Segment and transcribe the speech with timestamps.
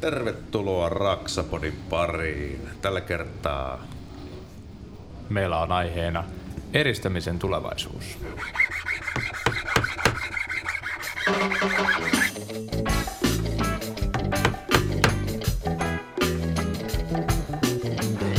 [0.00, 2.68] Tervetuloa Raksapodin pariin.
[2.82, 3.82] Tällä kertaa
[5.28, 6.24] meillä on aiheena
[6.72, 8.18] eristämisen tulevaisuus.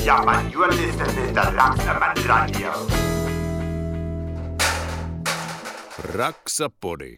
[0.06, 2.88] Ja, man, you are listening to Raksaman Radio.
[6.14, 7.18] Raksapodi.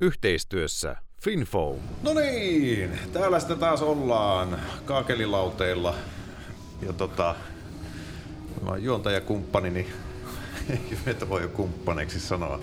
[0.00, 1.76] Yhteistyössä Finfoam.
[2.02, 5.94] No niin, täällä sitä taas ollaan kaakelilauteilla.
[6.86, 7.34] Ja tota,
[8.62, 9.86] mä oon juontajakumppani, niin
[10.70, 12.60] ei meitä voi jo kumppaneiksi sanoa.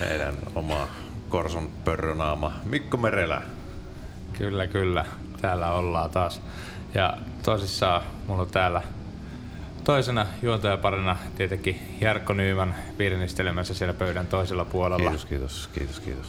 [0.00, 0.88] Meidän oma
[1.28, 3.42] Korson pörrönaama Mikko Merelä.
[4.38, 5.04] Kyllä, kyllä.
[5.40, 6.40] Täällä ollaan taas.
[6.94, 8.82] Ja tosissaan mulla on täällä
[9.88, 15.10] toisena juontajaparina tietenkin Jarkko Nyyman virnistelemässä siellä pöydän toisella puolella.
[15.10, 16.26] Kiitos, kiitos, kiitos, kiitos.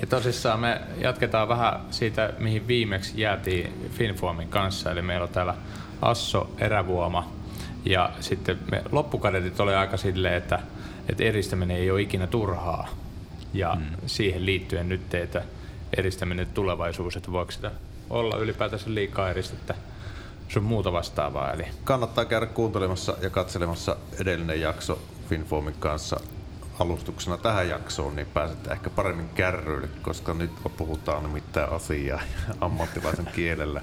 [0.00, 4.90] Ja tosissaan me jatketaan vähän siitä, mihin viimeksi jäätiin Finformin kanssa.
[4.90, 5.54] Eli meillä on täällä
[6.02, 7.32] Asso Erävuoma.
[7.84, 10.58] Ja sitten me loppukadetit oli aika silleen, että,
[11.08, 12.88] että eristäminen ei ole ikinä turhaa.
[13.54, 13.96] Ja mm.
[14.06, 15.42] siihen liittyen nyt teitä
[15.96, 17.70] eristäminen tulevaisuus, että voiko sitä
[18.10, 19.74] olla ylipäätänsä liikaa eristettä
[20.48, 21.52] sun muuta vastaavaa.
[21.52, 21.64] Eli.
[21.84, 26.20] Kannattaa käydä kuuntelemassa ja katselemassa edellinen jakso Finformin kanssa
[26.78, 32.20] alustuksena tähän jaksoon, niin pääsette ehkä paremmin kärryille, koska nyt puhutaan nimittäin asiaa
[32.60, 33.80] ammattilaisen kielellä.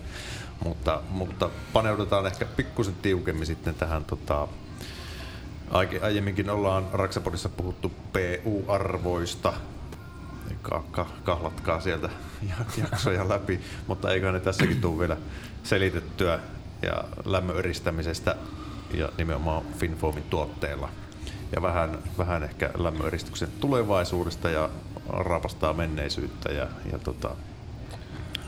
[0.63, 4.47] Mutta, mutta paneudutaan ehkä pikkusen tiukemmin sitten tähän tota,
[6.01, 9.53] Aiemminkin ollaan Raksapodissa puhuttu PU-arvoista,
[11.23, 12.09] kahlatkaa sieltä
[12.91, 15.17] jaksoja läpi, mutta eiköhän ne tässäkin tule vielä
[15.65, 16.39] selitettyä
[16.81, 18.35] ja lämmön eristämisestä
[18.93, 20.89] ja nimenomaan Finfoamin tuotteilla.
[21.55, 24.69] Ja vähän, vähän ehkä lämmöeristyksen tulevaisuudesta ja
[25.09, 27.29] rapastaa menneisyyttä ja, ja, tota,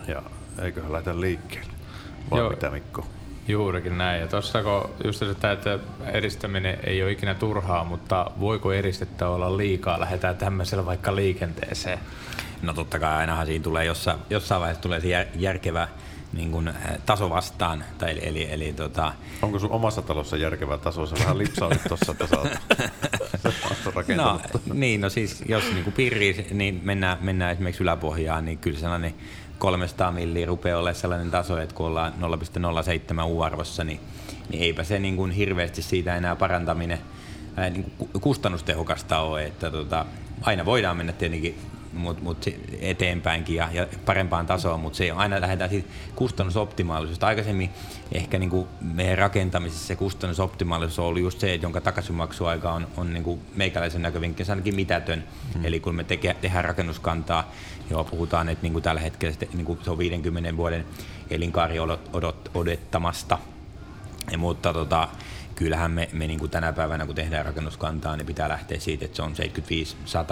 [0.07, 0.21] ja
[0.61, 1.73] eiköhän lähdetä liikkeelle.
[2.31, 2.49] Vai Joo.
[2.49, 3.07] mitä Mikko?
[3.47, 4.21] Juurikin näin.
[4.21, 5.79] Ja tuossa kun just se, että
[6.13, 9.99] eristäminen ei ole ikinä turhaa, mutta voiko eristettä olla liikaa?
[9.99, 11.99] Lähdetään tämmöisellä vaikka liikenteeseen.
[12.61, 15.87] No totta kai ainahan siinä tulee jossain, jossain vaiheessa tulee se järkevä
[16.33, 16.73] niin kuin,
[17.05, 17.83] taso vastaan.
[17.97, 19.13] Tai eli, eli, eli, tota...
[19.41, 21.05] Onko sun omassa talossa järkevä taso?
[21.05, 22.37] Se vähän lipsautit tuossa, että sä
[24.15, 24.39] no,
[24.73, 29.13] niin, no siis jos niin kuin pirri, niin mennään, mennään esimerkiksi yläpohjaan, niin kyllä sellainen
[29.57, 33.99] 300 milliä rupeaa olemaan sellainen taso, että kun ollaan 0,07 U-arvossa, niin,
[34.49, 36.99] niin eipä se niin kuin hirveästi siitä enää parantaminen
[37.57, 39.45] niin kuin kustannustehokasta ole.
[39.45, 40.05] Että tota,
[40.41, 41.59] aina voidaan mennä tietenkin
[41.97, 42.45] mut, mut
[42.79, 47.27] eteenpäinkin ja, ja parempaan tasoon, mutta se aina lähdetään siitä kustannusoptimaalisuudesta.
[47.27, 47.69] Aikaisemmin
[48.11, 53.13] ehkä niin kuin meidän rakentamisessa se kustannusoptimaalisuus on ollut just se, jonka takaisinmaksuaika on, on
[53.13, 55.23] niin kuin meikäläisen näkövinkkelistä ainakin mitätön.
[55.53, 55.65] Hmm.
[55.65, 57.51] Eli kun me teke, tehdään rakennuskantaa,
[57.89, 60.85] joo, puhutaan, että niin kuin tällä hetkellä niin kuin se on 50 vuoden
[61.29, 63.37] elinkaari odot, odot, odottamasta,
[64.31, 65.07] ja, mutta tota,
[65.55, 69.15] kyllähän me, me niin kuin tänä päivänä, kun tehdään rakennuskantaa, niin pitää lähteä siitä, että
[69.15, 69.33] se on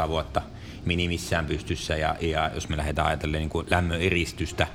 [0.05, 0.41] 75-100 vuotta
[0.85, 1.95] minimissään pystyssä.
[1.95, 4.67] Ja, ja jos me lähdetään ajatellen niin kuin lämmön eristystä,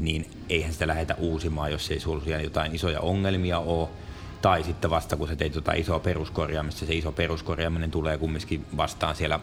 [0.00, 3.88] niin eihän sitä lähdetä uusimaan, jos ei sulla jotain isoja ongelmia ole.
[4.42, 9.16] Tai sitten vasta kun sä teit jotain isoa peruskorjaamista, se iso peruskorjaaminen tulee kumminkin vastaan
[9.16, 9.40] siellä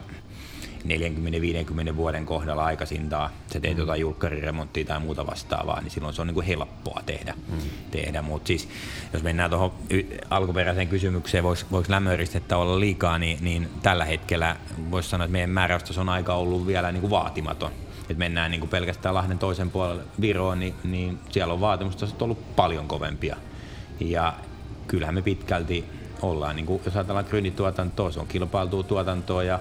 [0.84, 3.80] 40-50 vuoden kohdalla aikaisintaan, sä teet mm.
[3.80, 7.34] jotain julkkariremonttia tai muuta vastaavaa, niin silloin se on niin kuin helppoa tehdä.
[7.48, 7.58] Mm.
[7.90, 8.22] tehdä.
[8.22, 8.68] Mutta siis,
[9.12, 9.72] jos mennään tuohon
[10.30, 14.56] alkuperäiseen kysymykseen, voiko, lämmöeristettä olla liikaa, niin, niin tällä hetkellä
[14.90, 17.70] voisi sanoa, että meidän määräystös on aika ollut vielä niin kuin vaatimaton.
[18.10, 22.56] Et mennään niin kuin pelkästään Lahden toisen puolelle Viroon, niin, niin siellä on vaatimustasot ollut
[22.56, 23.36] paljon kovempia.
[24.00, 24.34] Ja
[24.86, 25.84] kyllähän me pitkälti
[26.22, 29.60] ollaan, niin kuin, jos ajatellaan grynituotantoa, se on kilpailtua tuotantoa ja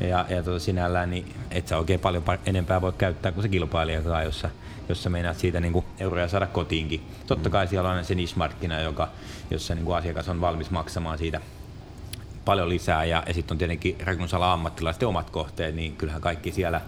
[0.00, 4.22] ja, ja tota sinällään niin et sä oikein paljon enempää voi käyttää kuin se kilpailija,
[4.24, 4.50] jossa,
[4.88, 7.06] jossa meinaat siitä niin kuin euroja saada kotiinkin.
[7.26, 9.08] Totta kai siellä on se niche-markkina, joka,
[9.50, 11.40] jossa niin kuin asiakas on valmis maksamaan siitä
[12.44, 16.80] paljon lisää ja, ja sitten on tietenkin rakennusala ammattilaisten omat kohteet, niin kyllähän kaikki siellä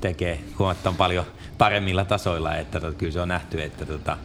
[0.00, 1.24] tekee huomattavan paljon
[1.58, 4.16] paremmilla tasoilla, että tota, kyllä se on nähty, että tota,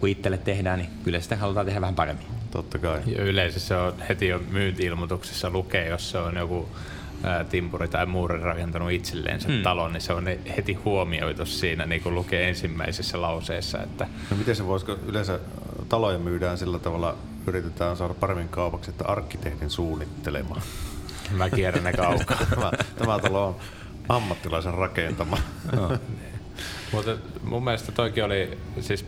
[0.00, 2.26] kun itselle tehdään, niin kyllä sitä halutaan tehdä vähän paremmin.
[2.50, 3.00] Totta kai.
[3.06, 6.68] Ja yleensä se on heti jo myynti-ilmoituksessa lukee, jos se on joku
[7.50, 9.62] timpuri tai muuri rakentanut itselleen sen hmm.
[9.62, 10.24] talon, niin se on
[10.56, 13.82] heti huomioitu siinä, niin kuin lukee ensimmäisessä lauseessa.
[13.82, 14.06] Että...
[14.30, 15.38] No miten se voisiko yleensä
[15.88, 17.16] taloja myydään sillä tavalla,
[17.46, 20.60] yritetään saada paremmin kaupaksi, että arkkitehdin suunnittelema.
[21.30, 22.38] Mä kierrän ne kaukaa.
[22.50, 23.56] tämä, tämä talo on
[24.08, 25.38] ammattilaisen rakentama.
[25.72, 25.98] No.
[26.92, 29.04] Mutta mun mielestä toikin oli, siis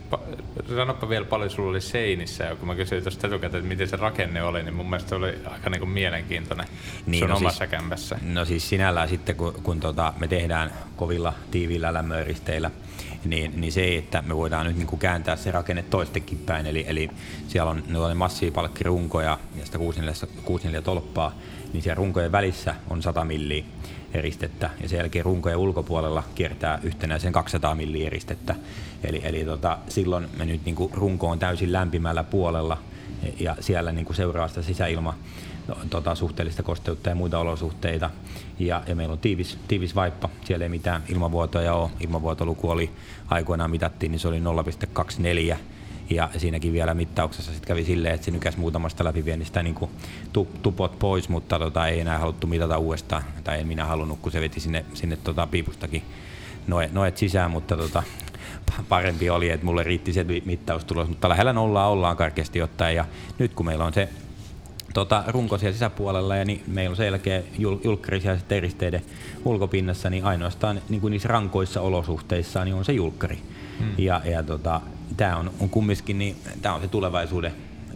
[0.75, 3.95] sanoppa vielä paljon sulla oli seinissä, ja kun mä kysyin tuosta etukäteen, että miten se
[3.95, 6.67] rakenne oli, niin mun mielestä oli aika niinku mielenkiintoinen
[7.05, 8.19] niin, sun no omassa siis, kämpässä.
[8.21, 12.71] No siis sinällään sitten, kun, kun tota, me tehdään kovilla tiiviillä lämmöeristeillä,
[13.25, 16.85] niin, niin se, että me voidaan nyt niin kuin kääntää se rakenne toistekin päin, eli,
[16.87, 17.09] eli
[17.47, 21.35] siellä on, on massiivipalkkirunkoja ja sitä 64 tolppaa,
[21.73, 23.63] niin siellä runkojen välissä on 100 milliä
[24.15, 28.55] eristettä ja sen jälkeen runkojen ulkopuolella kiertää yhtenäisen 200 milliä eristettä.
[29.03, 32.77] Eli, eli tota, silloin me nyt niin kuin runko on täysin lämpimällä puolella
[33.39, 35.13] ja siellä niin kuin seuraa sitä sisäilma
[35.89, 38.09] tota, suhteellista kosteutta ja muita olosuhteita.
[38.59, 41.89] Ja, ja meillä on tiivis, tiivis vaippa, siellä ei mitään ilmavuotoja ole.
[41.99, 42.91] Ilmavuotoluku oli
[43.27, 44.39] aikoinaan mitattiin, niin se oli
[45.49, 45.57] 0,24
[46.09, 49.91] ja siinäkin vielä mittauksessa sitten kävi silleen, että se nykäsi muutamasta läpiviennistä niin kuin
[50.61, 53.23] tupot pois, mutta tota, ei enää haluttu mitata uudestaan.
[53.43, 56.03] Tai en minä halunnut, kun se veti sinne, sinne tota, piipustakin
[56.67, 58.03] noet, noet sisään, mutta tota,
[58.89, 62.95] parempi oli, että mulle riitti se mittaustulos, mutta lähellä nollaa ollaan karkeasti ottaen.
[62.95, 63.05] Ja
[63.39, 64.09] nyt kun meillä on se
[64.93, 69.01] tota, runko siellä sisäpuolella ja niin meillä on selkeä jul, julkkari siellä eristeiden
[69.45, 73.41] ulkopinnassa, niin ainoastaan niin kuin niissä rankoissa olosuhteissa niin on se julkkari.
[73.79, 73.93] Hmm.
[73.97, 74.81] Ja, ja tota,
[75.17, 77.53] tämä on, on kumminkin niin, tämä on se tulevaisuuden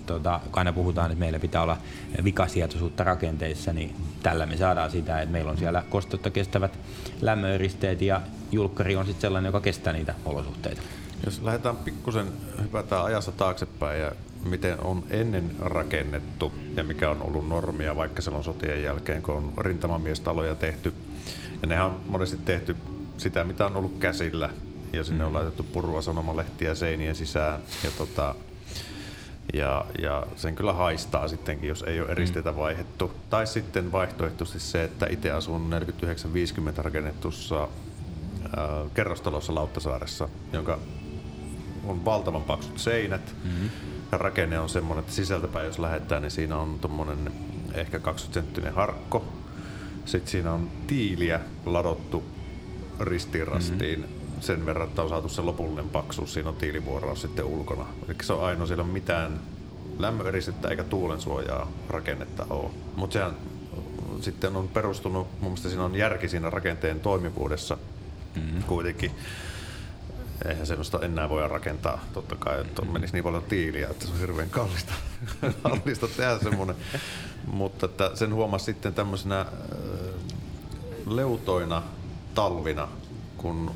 [0.10, 1.78] Tota, kun aina puhutaan, että meillä pitää olla
[2.24, 6.80] vikasietoisuutta rakenteissa, niin tällä me saadaan sitä, että meillä on siellä kosteutta kestävät
[7.22, 8.22] lämmöeristeet ja
[8.52, 10.82] julkkari on sitten sellainen, joka kestää niitä olosuhteita.
[11.26, 12.28] Jos lähdetään pikkusen,
[12.62, 14.12] hypätään ajassa taaksepäin ja
[14.44, 19.54] miten on ennen rakennettu ja mikä on ollut normia vaikka silloin sotien jälkeen, kun on
[19.58, 20.94] rintamamiestaloja tehty.
[21.62, 22.76] Ja nehän on monesti tehty
[23.18, 24.50] sitä, mitä on ollut käsillä
[24.94, 25.36] ja sinne on mm.
[25.36, 27.60] laitettu purua sanomalehtiä seinien sisään.
[27.84, 28.36] Ja, tota,
[29.54, 32.58] ja, ja sen kyllä haistaa sittenkin, jos ei ole eristeitä mm.
[32.58, 33.12] vaihdettu.
[33.30, 35.70] Tai sitten vaihtoehtoisesti se, että itse asun
[36.78, 40.80] 49-50 rakennetussa äh, kerrostalossa Lauttasaaressa, jonka
[41.88, 43.36] on valtavan paksut seinät.
[43.44, 43.70] Mm-hmm.
[44.12, 47.32] Ja rakenne on semmoinen, että sisältäpäin jos lähdetään, niin siinä on tuommoinen
[47.74, 49.26] ehkä 20 senttinen harkko.
[50.06, 52.24] Sitten siinä on tiiliä ladottu
[53.00, 54.00] ristiin rastiin.
[54.00, 57.86] Mm-hmm sen verran, että on saatu se lopullinen paksuus, siinä on tiilivuoraus sitten ulkona.
[58.08, 59.40] Eli se on ainoa, siellä on mitään
[60.00, 62.70] lämmöeristettä eikä tuulensuojaa rakennetta ole.
[62.96, 63.36] Mutta sehän
[64.22, 67.78] sitten on perustunut, mun mielestä siinä on järki siinä rakenteen toimivuudessa
[68.36, 68.64] mm-hmm.
[68.64, 69.12] kuitenkin.
[70.46, 72.94] Eihän semmoista enää voi rakentaa, totta kai, että mm-hmm.
[72.94, 74.94] menisi niin paljon tiiliä, että se on hirveän kallista,
[75.64, 76.76] kallista tehdä semmoinen.
[77.48, 79.46] Mutta että sen huomasi sitten tämmöisenä
[81.06, 81.84] leutoina
[82.36, 82.88] talvina,
[83.38, 83.72] kun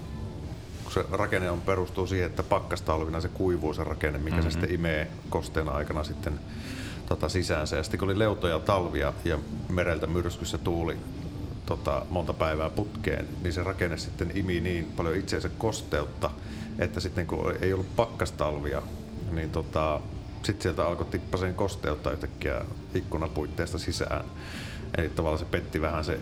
[0.93, 4.49] se rakenne on, perustuu siihen, että pakkastalvina se kuivuu se rakenne, mikä mm-hmm.
[4.49, 6.39] se sitten imee kosteen aikana sitten
[7.05, 7.75] tota, sisäänsä.
[7.75, 10.97] Ja sitten kun oli leutoja talvia ja mereltä myrskyssä tuuli
[11.65, 16.29] tota, monta päivää putkeen, niin se rakenne sitten imi niin paljon itseensä kosteutta,
[16.79, 18.81] että sitten kun ei ollut pakkastalvia,
[19.31, 20.01] niin tota,
[20.43, 22.61] sitten sieltä alkoi tippaseen kosteutta yhtäkkiä
[22.95, 24.25] ikkunapuitteesta sisään.
[24.97, 26.19] Eli tavallaan se petti vähän se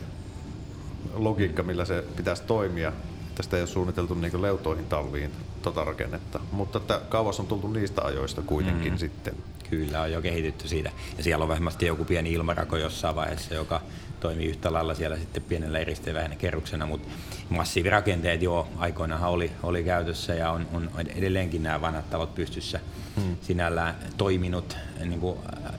[1.13, 2.93] logiikka, millä se pitäisi toimia,
[3.35, 5.31] Tästä ei ole suunniteltu niin leutoihin talviin
[5.61, 8.97] tota rakennetta, mutta että kauas on tultu niistä ajoista kuitenkin mm.
[8.97, 9.33] sitten.
[9.69, 10.91] Kyllä, on jo kehitytty siitä.
[11.17, 13.81] Ja siellä on vähemmasti joku pieni ilmarako jossain vaiheessa, joka
[14.19, 17.07] toimii yhtä lailla siellä sitten pienellä eristeväinen kerroksena, mutta
[17.49, 22.79] massiivirakenteet jo aikoinaan oli, oli käytössä ja on, on edelleenkin nämä vanhat talot pystyssä
[23.15, 23.37] hmm.
[23.41, 25.37] sinällään toiminut niin kuin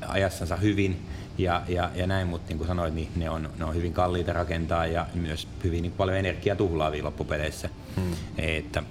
[0.09, 1.07] ajassansa hyvin
[1.39, 4.33] ja, ja, ja näin, mutta niin kuin sanoit, niin ne on, ne on hyvin kalliita
[4.33, 7.69] rakentaa ja myös hyvin niin paljon energiaa tuhlaavia loppupeleissä.
[7.97, 8.13] Hmm.
[8.39, 8.83] Että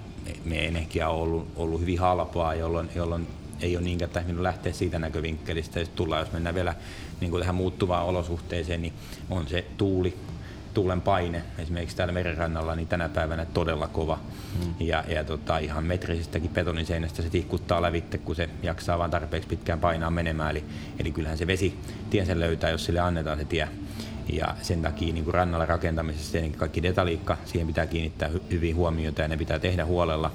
[0.44, 3.26] me energia on ollut, ollut hyvin halpaa, jolloin, jolloin
[3.60, 5.80] ei ole niinkään tähtänyt lähteä siitä näkövinkkelistä.
[5.80, 6.74] Ja tullaan, jos mennään vielä
[7.20, 8.92] niin kuin tähän muuttuvaan olosuhteeseen, niin
[9.30, 10.16] on se tuuli,
[10.74, 14.18] tuulen paine esimerkiksi täällä merenrannalla niin tänä päivänä todella kova.
[14.58, 14.74] Mm.
[14.80, 19.80] Ja, ja tota, ihan metrisistäkin betoniseinästä se tihkuttaa lävitte, kun se jaksaa vaan tarpeeksi pitkään
[19.80, 20.50] painaa menemään.
[20.50, 20.64] Eli,
[20.98, 21.78] eli kyllähän se vesi
[22.10, 23.68] tien sen löytää, jos sille annetaan se tie.
[24.32, 28.76] Ja sen takia niin kuin rannalla rakentamisessa tietenkin kaikki detaliikka, siihen pitää kiinnittää hy- hyvin
[28.76, 30.30] huomiota ja ne pitää tehdä huolella.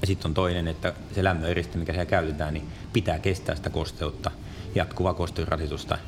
[0.00, 4.30] Ja sitten on toinen, että se lämmöeriste, mikä siellä käytetään, niin pitää kestää sitä kosteutta,
[4.74, 5.98] jatkuvaa kosteusrasitusta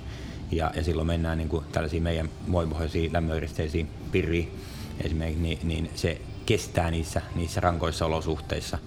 [0.53, 4.53] ja, ja silloin mennään niin kuin tällaisiin meidän voimapohjaisiin lämmöeristeisiin pirriin
[5.01, 8.79] esimerkiksi, niin, niin se kestää niissä, niissä rankoissa olosuhteissa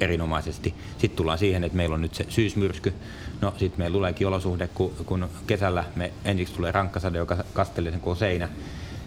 [0.00, 0.74] erinomaisesti.
[0.98, 2.94] Sitten tullaan siihen, että meillä on nyt se syysmyrsky.
[3.40, 8.00] No sitten meillä tuleekin olosuhde, kun, kun kesällä me ensiksi tulee rankkasade, joka kastelee sen
[8.00, 8.48] koko seinä.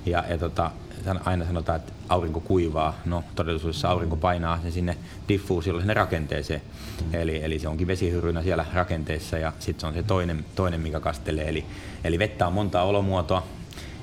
[0.05, 0.71] Ja, ja tota,
[1.25, 2.99] aina sanotaan, että aurinko kuivaa.
[3.05, 4.97] No todellisuudessa aurinko painaa sen sinne
[5.27, 6.61] diffuusiolle sinne rakenteeseen.
[7.01, 7.15] Mm.
[7.15, 10.99] Eli, eli se onkin vesihyrynä siellä rakenteessa ja sitten se on se toinen, toinen mikä
[10.99, 11.49] kastelee.
[11.49, 11.65] Eli,
[12.03, 13.43] eli vettä on monta olomuotoa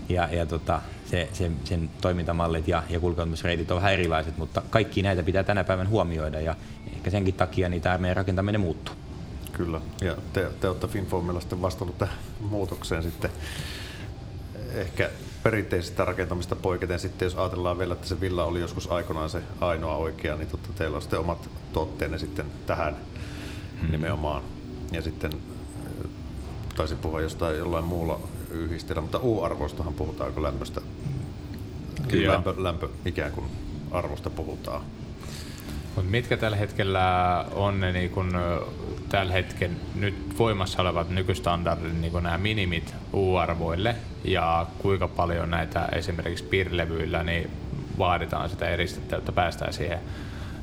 [0.08, 0.80] ja, ja tota,
[1.10, 5.64] se, se, sen toimintamallit ja, ja kulkeutumisreitit on vähän erilaiset, mutta kaikki näitä pitää tänä
[5.64, 6.56] päivänä huomioida ja
[6.96, 8.94] ehkä senkin takia niin tämä meidän rakentaminen muuttuu.
[9.52, 13.30] Kyllä, ja te, te olette Finformilla sitten vastannut tähän muutokseen sitten
[14.74, 15.10] ehkä
[15.42, 19.96] perinteisestä rakentamista poiketen sitten, jos ajatellaan vielä, että se villa oli joskus aikoinaan se ainoa
[19.96, 22.96] oikea, niin totta teillä on sitten omat tuotteenne sitten tähän
[23.80, 23.90] hmm.
[23.90, 24.42] nimenomaan.
[24.92, 26.10] Ja sitten äh,
[26.76, 28.20] taisin puhua jostain jollain muulla
[28.50, 30.80] yhdistellä, mutta U-arvoistahan puhutaan, kun lämpöstä,
[32.26, 33.46] lämpö, lämpö ikään kuin
[33.90, 34.82] arvosta puhutaan.
[35.96, 38.32] Mut mitkä tällä hetkellä on ne niin kun,
[39.08, 46.44] tällä hetken nyt voimassa olevat nykystandardit, niin nämä minimit U-arvoille ja kuinka paljon näitä esimerkiksi
[46.44, 47.50] piirlevyillä niin
[47.98, 49.98] vaaditaan sitä eristettä, että päästään siihen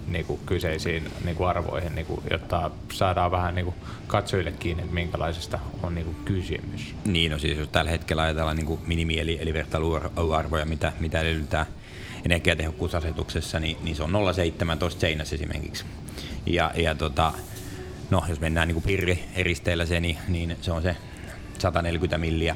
[0.07, 3.75] niin kuin kyseisiin niin kuin arvoihin, niin kuin, jotta saadaan vähän niin kuin
[4.07, 6.95] katsojille kiinni, että minkälaisesta on niin kuin kysymys.
[7.05, 11.21] Niin, no siis jos tällä hetkellä ajatellaan niin kuin minimi- eli, eli vertailuarvoja, mitä, mitä
[11.21, 11.65] edellytetään
[12.25, 14.11] energiatehokkuusasetuksessa, niin, niin se on
[14.93, 15.85] 0,17 seinässä esimerkiksi.
[16.45, 17.33] Ja, ja tota,
[18.09, 20.95] no, jos mennään niin pirri-eristeillä se, niin, niin se on se
[21.59, 22.55] 140 milliä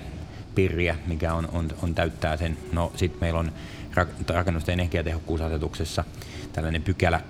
[0.55, 2.57] pirriä, mikä on, on, on täyttää sen.
[2.71, 3.51] No sitten meillä on
[4.27, 6.03] rakennusten energiatehokkuusasetuksessa
[6.53, 7.21] tällainen pykälä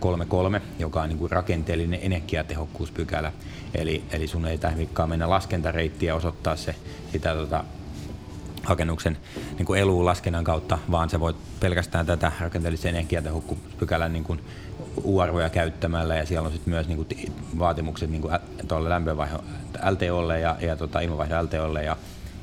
[0.56, 3.32] 3.3, joka on niin kuin rakenteellinen energiatehokkuuspykälä.
[3.74, 6.76] Eli, eli sun ei tarvitsekaan mennä laskentareittiä osoittaa se,
[7.12, 7.64] sitä tota,
[8.64, 9.18] rakennuksen
[9.58, 14.40] niin kuin laskennan kautta, vaan se voit pelkästään tätä rakenteellisen energiatehokkuuspykälän niin kuin
[15.04, 17.08] U-arvoja käyttämällä ja siellä on sitten myös niin kuin
[17.60, 19.44] vaatimukset niin kuin tuolle lämpövaihdon
[19.90, 21.98] LTOlle ja, ja tota, ilmanvaihdon LTOlle ja,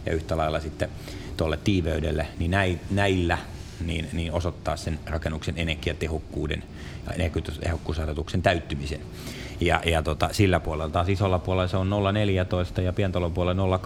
[0.06, 0.88] ja yhtä lailla sitten
[1.36, 2.50] tuolle tiiveydelle, niin
[2.90, 3.38] näillä
[3.84, 6.62] niin, niin osoittaa sen rakennuksen energiatehokkuuden
[7.06, 9.00] ja energiatehokkuusasetuksen täyttymisen.
[9.60, 11.90] Ja, ja tota, sillä puolella taas isolla puolella se on
[12.76, 13.78] 0,14 ja pientalon puolella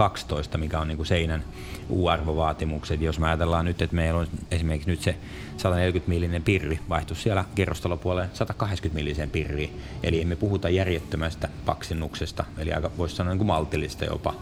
[0.52, 1.44] 0,12, mikä on niin kuin seinän
[1.90, 3.00] U-arvovaatimukset.
[3.00, 5.16] Jos me ajatellaan nyt, että meillä on esimerkiksi nyt se
[5.56, 9.80] 140 millinen pirri vaihtu siellä kerrostalopuolelle 180 milliseen pirriin.
[10.02, 14.34] Eli emme puhuta järjettömästä paksennuksesta, eli aika voisi sanoa niin kuin maltillista jopa.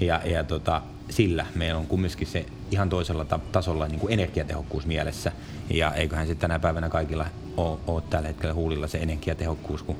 [0.00, 5.32] Ja, ja tota, sillä meillä on kumminkin se ihan toisella tasolla niin kuin energiatehokkuus mielessä.
[5.70, 7.26] Ja eiköhän sitten tänä päivänä kaikilla
[7.56, 9.96] ole, ole tällä hetkellä huulilla se energiatehokkuus, kun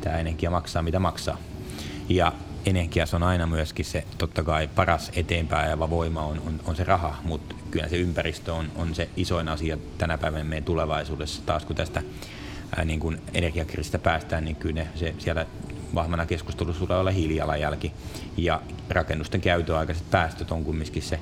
[0.00, 1.38] tämä energia maksaa mitä maksaa.
[2.08, 2.32] Ja
[2.66, 6.84] energiassa on aina myöskin se, totta kai paras eteenpäin ajava voima on, on, on se
[6.84, 11.42] raha, mutta kyllä se ympäristö on, on se isoin asia tänä päivänä meidän tulevaisuudessa.
[11.46, 12.02] Taas kun tästä
[12.76, 15.46] ää, niin kun energiakriisistä päästään, niin kyllä ne, se, siellä
[15.94, 17.92] vahvana keskustelussa tulee olla hiilijalanjälki.
[18.36, 21.20] Ja rakennusten käytöaikaiset päästöt on kumminkin se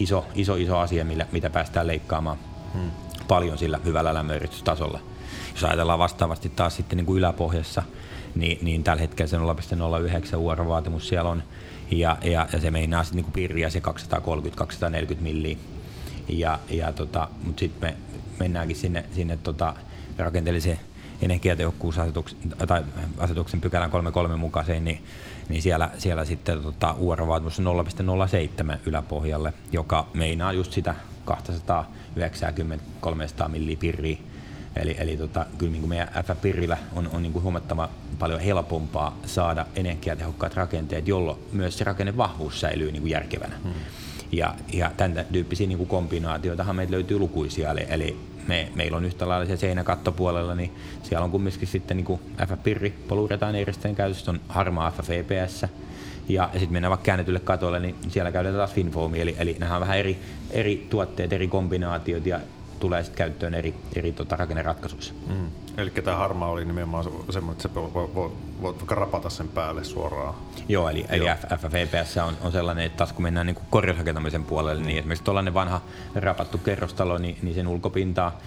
[0.00, 2.38] iso, iso, iso asia, millä, mitä päästään leikkaamaan
[2.74, 2.90] hmm.
[3.28, 5.00] paljon sillä hyvällä lämmöyritystasolla.
[5.54, 7.82] Jos ajatellaan vastaavasti taas sitten niin kuin yläpohjassa,
[8.34, 11.42] niin, niin tällä hetkellä se 0,09 UR-vaatimus siellä on,
[11.90, 13.82] ja, ja, ja se meinaa sitten niin pirriä se 230-240
[15.20, 15.56] milliä.
[16.28, 17.96] Ja, ja tota, mutta sitten me
[18.40, 19.74] mennäänkin sinne, sinne tota
[20.18, 20.80] rakenteelliseen
[21.22, 22.82] energiatehokkuusasetuksen tai
[23.18, 25.04] asetuksen pykälän 33 mukaiseen, niin,
[25.48, 30.94] niin siellä, siellä sitten tota, on 0,07 yläpohjalle, joka meinaa just sitä
[31.26, 31.32] 290-300
[33.48, 34.16] millipirriä.
[34.76, 37.88] Eli, eli tota, kyllä niin kuin meidän F-pirrillä on, on niin kuin huomattava
[38.18, 43.56] paljon helpompaa saada energiatehokkaat rakenteet, jolloin myös se rakennevahvuus säilyy niin kuin järkevänä.
[43.62, 43.72] Hmm.
[44.32, 48.16] Ja, ja tämän tyyppisiä niin kuin kombinaatioitahan meitä löytyy lukuisia, eli, eli
[48.48, 53.54] me, meillä on yhtä lailla se seinäkattopuolella, niin siellä on kumminkin sitten niin F-pirri, poluuretaan
[53.54, 55.66] eristeen käytössä, on harmaa FFPS,
[56.28, 59.80] ja, sitten mennään vaikka käännetylle katolle, niin siellä käytetään taas Finfoami, eli, eli nämä on
[59.80, 60.18] vähän eri,
[60.50, 62.40] eri tuotteet, eri kombinaatiot, ja
[62.82, 65.14] tulee sitten käyttöön eri, eri tota, rakenneratkaisuissa.
[65.26, 65.50] Mm.
[65.76, 68.30] Eli tämä harmaa oli nimenomaan semmoinen, että se voit voi, voi,
[68.62, 70.34] voi rapata sen päälle suoraan.
[70.68, 71.24] Joo, eli, eli
[71.58, 74.86] FFVPS on, on sellainen, että taas kun mennään niin korjausrakentamisen puolelle, mm.
[74.86, 75.80] niin esimerkiksi tuollainen vanha
[76.14, 78.38] rapattu kerrostalo, niin, niin sen ulkopintaa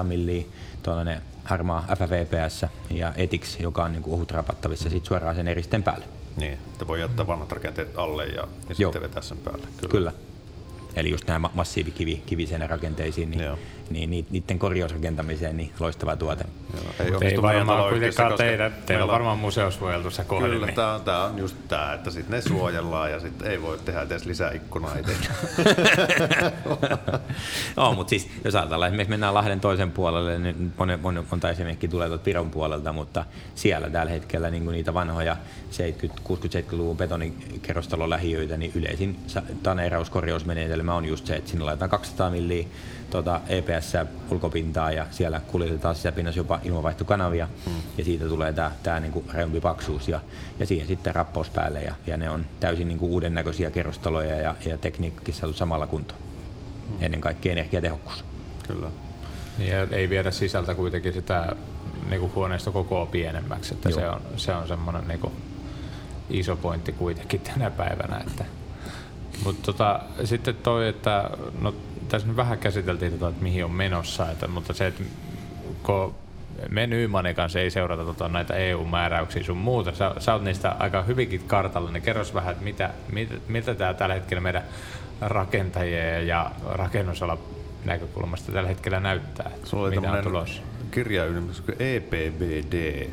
[0.00, 0.44] 100-200 milliä,
[0.82, 5.82] tuollainen harmaa FFVPS ja Etix, joka on niin kuin ohut rapattavissa sit suoraan sen eristen
[5.82, 6.04] päälle.
[6.36, 9.66] Niin, että voi jättää vanhat rakenteet alle ja, ja sitten vetää sen päälle.
[9.76, 9.90] Kyllä.
[9.90, 10.12] Kyllä.
[10.96, 13.40] Eli just nämä massiivikivi, kivisenä rakenteisiin, niin,
[13.90, 16.44] niin niiden korjausrakentamiseen niin loistava tuote.
[17.08, 20.48] Joo, ei, ei varmaan kuitenkaan teidän, teillä on varmaan museossuojeltu se kohde.
[20.48, 20.76] Kyllä, niin.
[20.76, 24.02] tämä, on, tämä on just tämä, että sitten ne suojellaan ja sitten ei voi tehdä
[24.02, 24.94] edes lisää ikkunaa
[27.76, 31.90] no, mutta siis jos ajatellaan, esimerkiksi mennään Lahden toisen puolelle, niin monen, monen, monta esimerkkiä
[31.90, 33.24] tulee tuolta Piron puolelta, mutta
[33.54, 35.36] siellä tällä hetkellä niin niitä vanhoja
[35.72, 39.18] 60-70-luvun betonikerrostalon lähiöitä, niin yleisin
[39.62, 42.64] taneerauskorjausmenetelmä on just se, että sinne laitetaan 200 milliä
[43.10, 43.92] tuota EPS
[44.30, 47.74] ulkopintaa ja siellä kuljetetaan sisäpinnassa jopa ilmanvaihtokanavia hmm.
[47.98, 50.20] ja siitä tulee tämä tää niinku reumpi paksuus ja,
[50.58, 54.54] ja siihen sitten rappaus päälle ja, ja ne on täysin niinku uuden näköisiä kerrostaloja ja,
[54.66, 56.20] ja tekniikkakin saatu samalla kuntoon.
[57.00, 58.24] ennen kaikkea energiatehokkuus.
[58.66, 58.88] Kyllä.
[59.58, 61.56] Niin, ja ei viedä sisältä kuitenkin sitä
[62.10, 64.00] niin kuin huoneisto koko pienemmäksi, että Joo.
[64.00, 65.32] se on, se on semmoinen niin kuin
[66.30, 68.24] iso pointti kuitenkin tänä päivänä.
[68.26, 68.44] Että.
[69.44, 71.74] Mutta tota, sitten toi, että no,
[72.08, 75.02] tässä nyt vähän käsiteltiin, tota, että mihin on menossa, että, mutta se, että
[75.82, 76.14] kun
[76.68, 81.02] me Nymanin kanssa ei seurata tota, näitä EU-määräyksiä sun muuta, sä, sä oot niistä aika
[81.02, 84.62] hyvinkin kartalla, niin kerros vähän, että mitä, mitä, miltä tämä tällä hetkellä meidän
[85.20, 87.38] rakentajien ja rakennusalan
[87.84, 90.62] näkökulmasta tällä hetkellä näyttää, Sulla mitä on tulossa.
[91.60, 93.06] kuin E EPBD.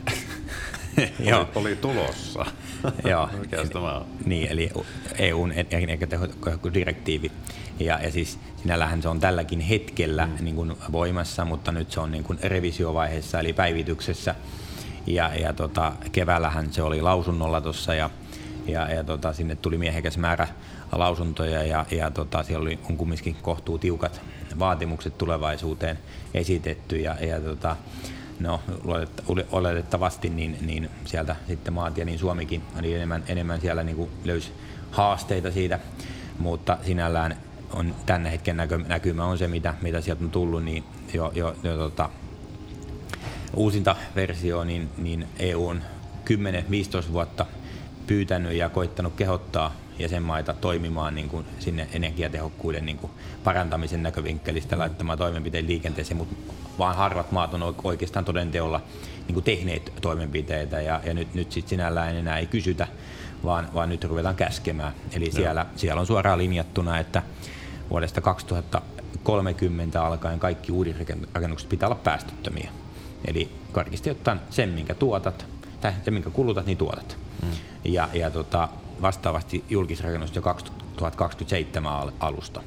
[1.29, 1.39] Joo.
[1.39, 2.45] oli, oli tulossa.
[3.03, 3.29] Joo.
[3.41, 4.05] Mikäs tämä on?
[4.25, 4.69] Niin, eli
[5.17, 7.31] EUn energiatehokkuusdirektiivi.
[7.79, 10.45] Ja, ja siis sinällähän se on tälläkin hetkellä mm.
[10.45, 14.35] niin kuin voimassa, mutta nyt se on niin kuin revisiovaiheessa eli päivityksessä.
[15.07, 18.09] Ja, ja tota, keväällähän se oli lausunnolla tuossa ja,
[18.67, 20.47] ja, ja tota, sinne tuli miehekäs määrä
[20.91, 24.21] lausuntoja ja, ja tota, siellä oli, on kumminkin kohtuu tiukat
[24.59, 25.99] vaatimukset tulevaisuuteen
[26.33, 27.75] esitetty ja, ja tota,
[28.39, 28.61] no,
[29.51, 34.51] oletettavasti niin, niin sieltä sitten maat ja niin Suomikin oli enemmän, enemmän siellä niin löysi
[34.91, 35.79] haasteita siitä,
[36.39, 37.37] mutta sinällään
[37.73, 41.55] on tänne hetken näkö, näkymä on se, mitä, mitä sieltä on tullut, niin jo, jo,
[41.63, 42.09] jo tota,
[43.55, 45.83] uusinta versio, niin, niin EU on
[47.09, 47.45] 10-15 vuotta
[48.07, 53.11] pyytänyt ja koittanut kehottaa jäsenmaita toimimaan niin kuin sinne energiatehokkuuden niin kuin
[53.43, 56.35] parantamisen näkövinkkelistä laittamaan toimenpiteitä liikenteeseen, mutta
[56.77, 58.81] vaan harvat maat on oikeastaan todenteolla
[59.27, 62.87] niin kuin tehneet toimenpiteitä ja, ja nyt, nyt sit sinällään enää ei kysytä,
[63.43, 64.93] vaan, vaan nyt ruvetaan käskemään.
[65.15, 67.23] Eli siellä, siellä on suoraan linjattuna, että
[67.89, 72.69] vuodesta 2030 alkaen kaikki uudisrakennukset pitää olla päästöttömiä.
[73.25, 75.45] Eli karkeasti ottaen sen, minkä tuotat,
[75.81, 77.17] tai sen, minkä kulutat, niin tuotat.
[77.41, 77.49] Mm.
[77.83, 78.69] Ja, ja tota,
[79.01, 82.61] vastaavasti julkisrakennus jo 2027 al- alusta.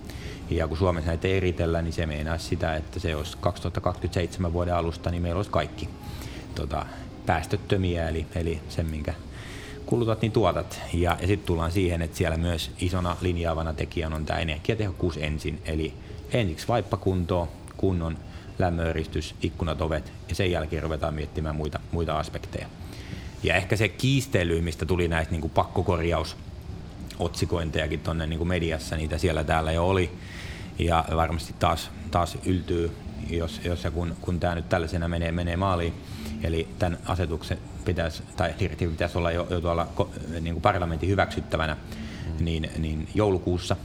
[0.51, 5.11] Ja kun Suomessa näitä eritellään, niin se meinaa sitä, että se olisi 2027 vuoden alusta,
[5.11, 5.89] niin meillä olisi kaikki
[6.55, 6.87] tota,
[7.27, 9.15] päästöttömiä, eli, eli sen, minkä
[9.87, 10.81] kulutat, niin tuotat.
[10.93, 15.63] Ja, ja sitten tullaan siihen, että siellä myös isona linjaavana tekijänä on tämä energiatehokkuus ensin.
[15.65, 15.93] Eli
[16.33, 18.19] ensiksi vaippakuntoa, kunnon
[18.59, 22.67] lämmöeristys, ikkunat, ovet ja sen jälkeen ruvetaan miettimään muita, muita aspekteja.
[23.43, 26.37] Ja ehkä se kiistely, mistä tuli näistä niin pakkokorjaus
[27.19, 30.11] otsikointejakin tuonne niin mediassa, niitä siellä täällä jo oli.
[30.79, 32.91] Ja varmasti taas, taas yltyy,
[33.31, 35.95] jos, jos ja kun, kun tämä nyt tällaisena menee, menee maaliin.
[36.43, 39.89] Eli tämän asetuksen pitäisi, tai direktiivi pitäisi olla jo, jo tuolla
[40.41, 42.45] niin kuin parlamentin hyväksyttävänä mm.
[42.45, 43.77] niin, niin joulukuussa.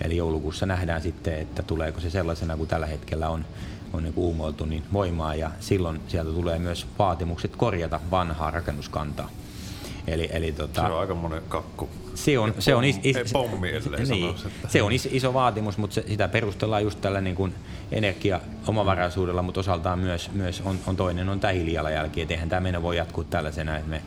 [0.00, 3.44] Eli joulukuussa nähdään sitten, että tuleeko se sellaisena kuin tällä hetkellä on,
[3.92, 9.30] on niin uumoiltu niin voimaan ja silloin sieltä tulee myös vaatimukset korjata vanhaa rakennuskantaa.
[10.12, 11.88] Eli, eli tota, Se on aika monen kakku.
[12.14, 15.34] se on, se on, is, is, Ei pommi, niin, sanoisi, että- se on is, iso
[15.34, 17.54] vaatimus, mutta se, sitä perustellaan just tällä niin kuin
[17.92, 22.82] energia-omavaraisuudella, mutta osaltaan myös, myös on, on toinen on tämä hiilijalanjälki, että eihän tämä meidän
[22.82, 24.02] voi jatkuu tällaisena, että me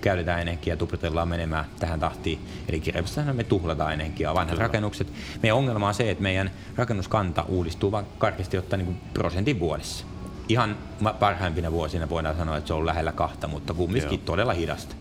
[0.00, 2.38] käytetään energiaa, tupritellaan menemään tähän tahtiin.
[2.68, 4.34] Eli kirjallisestihan me tuhlataan energiaa.
[4.34, 5.06] Vanhat rakennukset.
[5.42, 10.04] Meidän ongelma on se, että meidän rakennuskanta uudistuu vain karkeasti ottaen niin prosentin vuodessa.
[10.48, 10.76] Ihan
[11.20, 14.94] parhaimpina vuosina voidaan sanoa, että se on lähellä kahta, mutta kumminkin todella hidasta.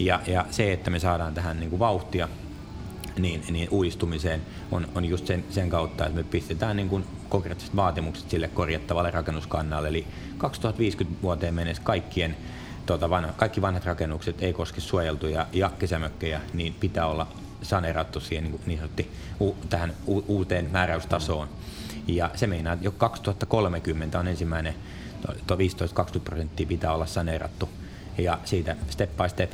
[0.00, 2.28] Ja, ja se, että me saadaan tähän niin kuin vauhtia
[3.18, 7.76] niin, niin uudistumiseen on, on just sen, sen kautta, että me pistetään niin kuin konkreettiset
[7.76, 9.88] vaatimukset sille korjattavalle rakennuskannalle.
[9.88, 10.06] Eli
[10.38, 12.36] 2050 vuoteen mennessä kaikkien,
[12.86, 17.26] tota, vanha, kaikki vanhat rakennukset, ei koske suojeltuja ja kesämökkejä, niin pitää olla
[17.62, 19.10] saneerattu siihen niin, kuin niin sanotti,
[19.40, 21.48] u, tähän u, uuteen määräystasoon.
[22.06, 24.74] Ja se meinaa, että jo 2030 on ensimmäinen,
[25.46, 27.68] tuo 15-20 prosenttia pitää olla saneerattu.
[28.18, 29.52] Ja siitä step by step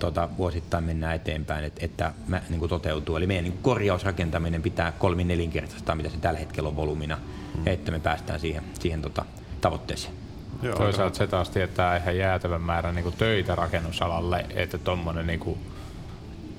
[0.00, 3.16] tota, vuosittain mennään eteenpäin, että, että mä, niin kuin toteutuu.
[3.16, 7.62] Eli meidän niin kuin korjausrakentaminen pitää kolmin nelinkertaistaa, mitä se tällä hetkellä on volyymina, mm.
[7.66, 9.24] että me päästään siihen, siihen tota,
[9.60, 10.14] tavoitteeseen.
[10.62, 15.58] Joo, Toisaalta se taas tietää ihan jäätävän määrän niin töitä rakennusalalle, että tuommoinen niin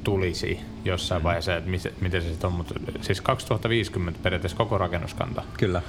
[0.04, 1.24] tulisi jossain mm.
[1.24, 2.54] vaiheessa, että miten, miten se sitten on.
[2.54, 5.44] Mutta siis 2050 periaatteessa koko rakennuskanta.
[5.58, 5.82] Kyllä.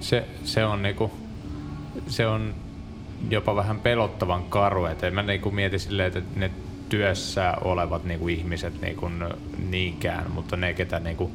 [0.00, 1.10] Se, se on niinku,
[2.06, 2.54] se on
[3.30, 6.50] jopa vähän pelottavan karu, että mä niinku mieti silleen, että ne
[6.90, 9.10] työssä olevat niinku ihmiset niinku
[9.68, 11.30] niinkään, mutta ne, ketä niinku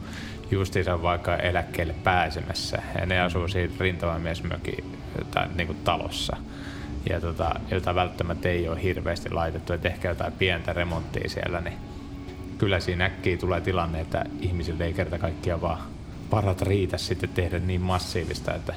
[0.52, 4.98] justiinsa vaikka eläkkeelle pääsemässä, ja ne asuu siinä rintamamiesmökin
[5.32, 6.38] tai niinku talossa,
[7.10, 11.78] ja tota, jota välttämättä ei ole hirveästi laitettu, että ehkä jotain pientä remonttia siellä, niin
[12.58, 15.80] kyllä siinä äkkiä tulee tilanne, että ihmisille ei kerta kaikkiaan vaan
[16.32, 18.74] varat riitä sitten tehdä niin massiivista, että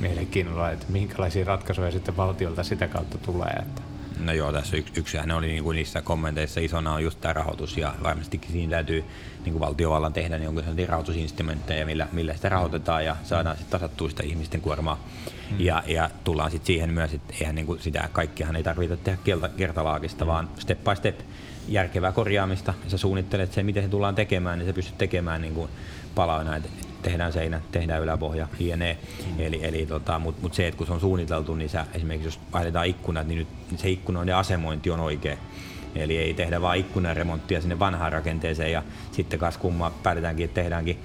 [0.00, 3.52] mielenkiinnolla, että minkälaisia ratkaisuja sitten valtiolta sitä kautta tulee.
[3.62, 3.82] Että
[4.18, 7.76] No joo, tässä yksi, yksihän oli niin kuin niissä kommenteissa isona on just tämä rahoitus
[7.76, 9.04] ja varmastikin siinä täytyy
[9.44, 14.08] niin kuin valtiovallan tehdä niin jonkin rahoitusinstrumentteja, millä, millä sitä rahoitetaan ja saadaan sitten tasattua
[14.08, 15.04] sitä ihmisten kuormaa.
[15.50, 15.60] Hmm.
[15.60, 19.48] Ja, ja tullaan sitten siihen myös, että eihän niin kuin sitä kaikkihan ei tarvitse tehdä
[19.56, 21.20] kertalaakista, vaan step by step
[21.68, 22.74] järkevää korjaamista.
[22.84, 25.70] Ja sä suunnittelet sen, miten se tullaan tekemään, niin sä pystyt tekemään niin kuin
[26.56, 26.68] että
[27.04, 28.98] tehdään seinä, tehdään yläpohja, jne.
[29.26, 29.40] Mm.
[29.40, 32.40] Eli, eli tota, Mutta mut se, että kun se on suunniteltu, niin sä, esimerkiksi jos
[32.52, 33.48] vaihdetaan ikkunat, niin nyt
[33.80, 35.38] se ikkunoiden asemointi on oikein.
[35.94, 40.98] Eli ei tehdä vain ikkunaremonttia sinne vanhaan rakenteeseen ja sitten kas kumma päätetäänkin, että tehdäänkin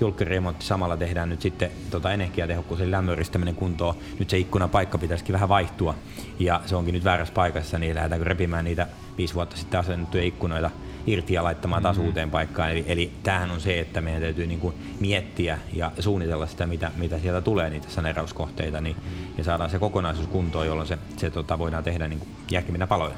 [0.00, 3.94] julkkiremontti samalla tehdään nyt sitten tota energiatehokkuuden lämmöristäminen kuntoon.
[4.18, 5.94] Nyt se ikkunapaikka pitäisikin vähän vaihtua
[6.38, 8.86] ja se onkin nyt väärässä paikassa, niin lähdetäänkö repimään niitä
[9.18, 10.70] viisi vuotta sitten asennettuja ikkunoita
[11.06, 12.06] irti ja laittamaan taas mm-hmm.
[12.06, 12.70] uuteen paikkaan.
[12.70, 16.90] Eli, eli tämähän on se, että meidän täytyy niin kuin miettiä ja suunnitella sitä, mitä,
[16.96, 18.96] mitä sieltä tulee, niitä saneerauskohteita, niin,
[19.38, 23.14] ja saadaan se kokonaisuus kuntoon, jolloin se, se tota, voidaan tehdä niin järkevinä paloja.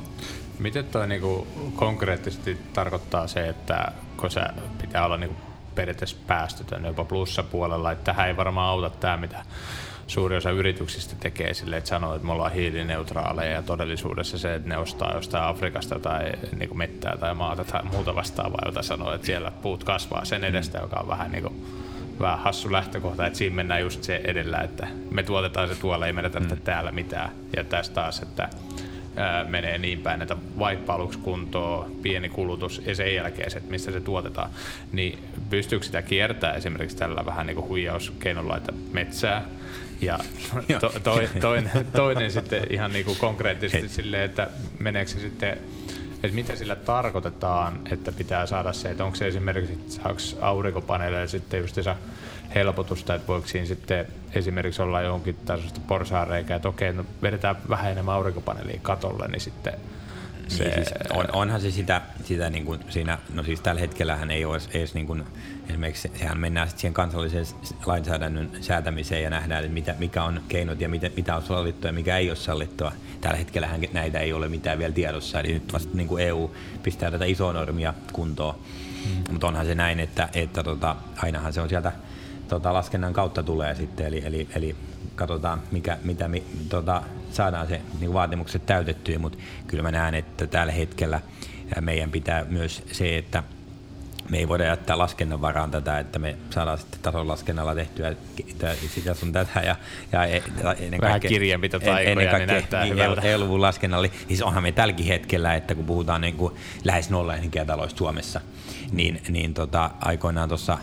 [0.59, 4.41] Miten toi niinku konkreettisesti tarkoittaa se, että kun se
[4.81, 5.37] pitää olla niinku
[5.75, 9.45] periaatteessa päästötön jopa plussapuolella, että tähän ei varmaan auta tämä, mitä
[10.07, 14.69] suuri osa yrityksistä tekee sille, että sanoo, että me ollaan hiilineutraaleja ja todellisuudessa se, että
[14.69, 19.15] ne ostaa jostain Afrikasta tai niin kuin mettää tai maata tai muuta vastaavaa, jota sanoo,
[19.15, 21.67] että siellä puut kasvaa sen edestä, joka on vähän niin kuin
[22.21, 26.15] vähän hassu lähtökohta, että siinä mennään just se edellä, että me tuotetaan se tuolla, ei
[26.15, 26.61] tarvitse mm.
[26.61, 27.31] täällä mitään.
[27.57, 28.49] Ja tässä taas, että
[29.17, 33.71] ää, menee niin päin, että vaippa aluksi kuntoon, pieni kulutus ja sen jälkeen se, että
[33.71, 34.51] mistä se tuotetaan.
[34.93, 35.19] Niin
[35.51, 39.43] pystyykö sitä kiertämään esimerkiksi tällä vähän niin kuin huijauskeinolla, että metsää,
[40.01, 40.19] ja
[40.81, 45.59] to, to, toinen, toinen sitten ihan niin kuin konkreettisesti silleen, että meneekö se sitten,
[46.23, 51.61] että mitä sillä tarkoitetaan, että pitää saada se, että onko se esimerkiksi, saako aurinkopaneeleilla sitten
[51.61, 51.77] just
[52.55, 57.93] helpotusta, että voiko siinä sitten esimerkiksi olla jonkin tasoista porsaareikää, että okei, no vedetään vähän
[57.93, 59.75] enemmän aurinkopaneelia katolle, niin sitten
[60.49, 64.17] se, niin siis on, onhan se sitä, sitä niin kuin siinä, no siis tällä hetkellä
[64.17, 65.25] hän ei ole edes niin kuin,
[65.69, 67.47] esimerkiksi sehän mennään sitten siihen kansalliseen
[67.87, 71.93] lainsäädännön säätämiseen ja nähdään, että mitä, mikä on keinot ja mitä, mitä on sallittua ja
[71.93, 72.93] mikä ei ole sallittua.
[73.21, 76.51] Tällä hetkellä näitä ei ole mitään vielä tiedossa, eli nyt vasta niin kuin EU
[76.83, 78.55] pistää tätä isoa normia kuntoon.
[78.55, 79.33] Mm.
[79.33, 81.93] Mutta onhan se näin, että, että tota, ainahan se on sieltä
[82.49, 84.77] tota, laskennan kautta tulee sitten, eli, eli, eli
[85.15, 90.47] katsotaan, mikä, mitä mi, tota, saadaan se niin vaatimukset täytettyä, mutta kyllä mä näen, että
[90.47, 91.21] tällä hetkellä
[91.81, 93.43] meidän pitää myös se, että
[94.29, 98.15] me ei voida jättää laskennan varaan tätä, että me saadaan sitten tason laskennalla tehtyä
[98.95, 99.77] sitä sun tätä ja,
[100.13, 100.43] ja e-
[100.79, 103.21] ennen Vähän kirjanpito taikoja, niin kaikkea, niin näyttää niin hyvältä.
[103.21, 104.09] EU-luvun laskennalla.
[104.29, 108.41] Siis onhan me tälläkin hetkellä, että kun puhutaan niin kuin lähes nolla energiataloista Suomessa,
[108.93, 110.79] niin, niin tota, aikoinaan tuossa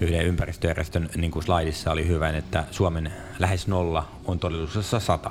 [0.00, 5.30] yhden ympäristöjärjestön niin kuin slaidissa oli hyvä, että Suomen lähes nolla on todellisuudessa sata.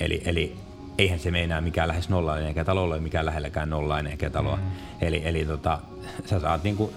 [0.00, 0.56] Eli, eli
[0.98, 4.56] eihän se meinaa mikään lähes nollainen eikä talo ole mikään lähelläkään nollainen eikä taloa.
[4.56, 4.62] Mm.
[5.00, 5.78] Eli, eli tota,
[6.26, 6.92] sä saat niinku,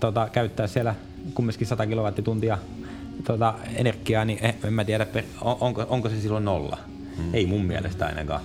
[0.00, 0.94] tota, käyttää siellä
[1.34, 2.58] kumminkin 100 kilowattituntia
[3.24, 5.06] tota, energiaa, niin eh, en mä tiedä,
[5.40, 6.78] onko, onko se silloin nolla.
[7.18, 7.34] Mm.
[7.34, 8.40] Ei mun mielestä ainakaan.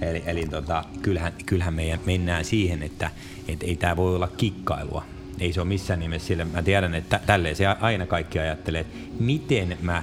[0.00, 3.10] Eli, eli tota, kyllähän, kyllähän meidän mennään siihen, että
[3.48, 5.04] et ei tämä voi olla kikkailua.
[5.40, 6.44] Ei se ole missään nimessä sillä.
[6.44, 10.02] Mä tiedän, että tälleen se aina kaikki ajattelee, että miten mä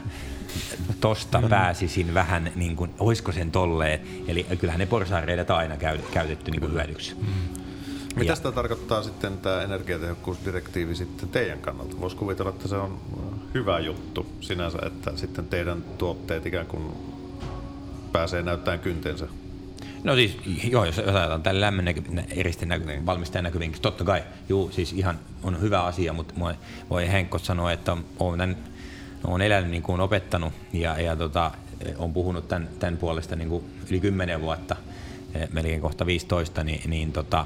[0.99, 1.49] tosta mm.
[1.49, 3.99] pääsisin vähän, niin kuin, olisiko sen tolleen.
[4.27, 5.77] Eli kyllähän ne porsaareidet on aina
[6.11, 7.15] käytetty niin kuin hyödyksi.
[7.15, 7.25] Mm.
[8.15, 11.99] Mitä sitä tarkoittaa sitten tämä energiatehokkuusdirektiivi sitten teidän kannalta?
[11.99, 12.99] Voisi kuvitella, että se on
[13.53, 16.83] hyvä juttu sinänsä, että sitten teidän tuotteet ikään kuin
[18.11, 19.27] pääsee näyttämään kyntensä
[20.05, 24.71] No siis, joo, jos ajatellaan tällä lämmön näky, eristen näky, valmistajan näkyvinkin, totta kai, juu,
[24.71, 26.53] siis ihan on hyvä asia, mutta voi,
[26.89, 28.57] voi Henkko sanoa, että on, tämän,
[29.23, 31.51] on elänyt niin kuin opettanut ja, ja tota,
[31.97, 34.75] on puhunut tämän, tämän puolesta niin kuin yli 10 vuotta,
[35.33, 37.45] eh, melkein kohta 15, niin, niin tota,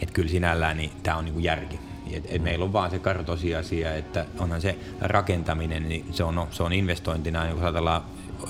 [0.00, 1.78] että kyllä sinällään niin tämä on niin kuin järki.
[2.12, 6.46] Et, et meillä on vaan se karu tosiasia, että onhan se rakentaminen, niin se on,
[6.50, 8.02] se on investointina, niin kun ajatellaan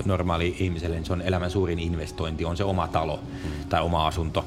[0.04, 3.50] normaali ihmiselle, niin se on elämän suurin investointi, on se oma talo mm.
[3.68, 4.44] tai oma asunto.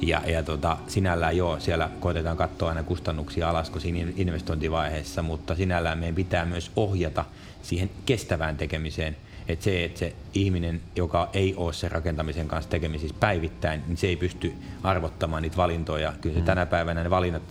[0.00, 5.54] Ja, ja tota, sinällään joo, siellä koitetaan katsoa aina kustannuksia alas, kun siinä investointivaiheessa, mutta
[5.54, 7.24] sinällään meidän pitää myös ohjata
[7.62, 9.16] siihen kestävään tekemiseen.
[9.48, 14.06] Että se, että se ihminen, joka ei ole sen rakentamisen kanssa tekemisissä päivittäin, niin se
[14.06, 16.12] ei pysty arvottamaan niitä valintoja.
[16.20, 16.46] Kyllä se mm.
[16.46, 17.42] tänä päivänä ne valinnat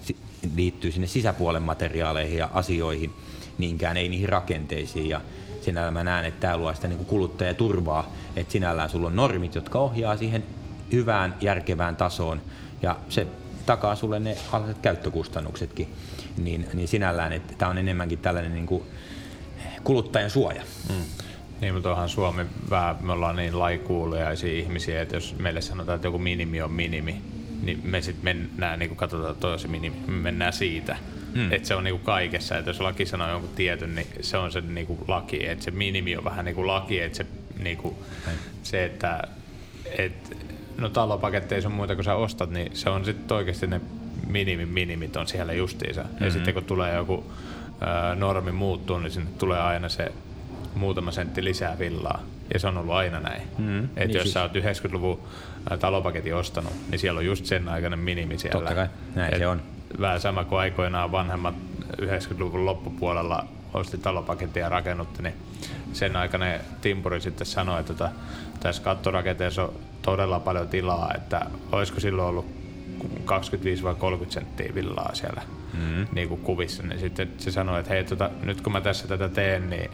[0.56, 3.12] liittyy sinne sisäpuolen materiaaleihin ja asioihin,
[3.58, 5.10] niinkään ei niihin rakenteisiin.
[5.10, 5.22] Ja
[5.63, 9.80] sinällään mä näen, että tämä luo sitä niin kuluttajaturvaa, että sinällään sulla on normit, jotka
[9.80, 10.43] ohjaa siihen
[10.91, 12.41] hyvään, järkevään tasoon
[12.82, 13.28] ja se
[13.65, 15.93] takaa sulle ne alhaiset käyttökustannuksetkin,
[16.38, 18.84] niin, niin sinällään, että tämä on enemmänkin tällainen niin kuin
[19.84, 20.62] kuluttajan suoja.
[20.89, 20.95] Mm.
[21.62, 26.08] Niin, mutta onhan Suomi vähän, me ollaan niin laikuuliaisia ihmisiä, että jos meille sanotaan, että
[26.08, 27.21] joku minimi on minimi,
[27.62, 30.97] niin me sitten mennään, niin kuin katsotaan, että toi on se minimi, me mennään siitä.
[31.34, 31.52] Mm.
[31.52, 34.52] Että se on niin kuin kaikessa, että jos laki sanoo jonkun tietyn, niin se on
[34.52, 37.26] se niin kuin laki, että se minimi on vähän niin kuin laki, että se,
[37.63, 37.96] niin kuin,
[38.63, 39.24] se että
[39.98, 40.38] et,
[40.78, 43.82] no talopaketteja on muita, kun sä ostat, niin se on sitten oikeasti ne
[44.28, 46.04] minimin minimit on siellä justiinsa.
[46.04, 46.26] Mm-hmm.
[46.26, 47.34] Ja sitten kun tulee joku
[47.82, 50.12] ää, normi muuttuu, niin sinne tulee aina se
[50.76, 52.24] muutama sentti lisää villaa.
[52.54, 53.41] Ja se on ollut aina näin.
[53.58, 54.34] Mm, että niin jos siis.
[54.34, 55.20] sä oot 90-luvun
[55.80, 58.60] talopaketin ostanut, niin siellä on just sen aikainen minimi siellä.
[58.60, 59.62] Totta kai, näin Et se on.
[59.99, 61.56] Vähän sama kuin aikoinaan vanhemmat
[62.01, 65.34] 90-luvun loppupuolella osti talopakettia ja rakennutti, niin
[65.93, 68.12] sen aikainen timpuri sitten sanoi, että tota,
[68.60, 72.45] tässä kattorakenteessa on todella paljon tilaa, että olisiko silloin ollut
[73.25, 75.41] 25 vai 30 senttiä villaa siellä
[75.73, 76.08] mm-hmm.
[76.12, 79.30] niin kuin kuvissa, niin sitten se sanoi, että hei, tota, nyt kun mä tässä tätä
[79.30, 79.91] teen, niin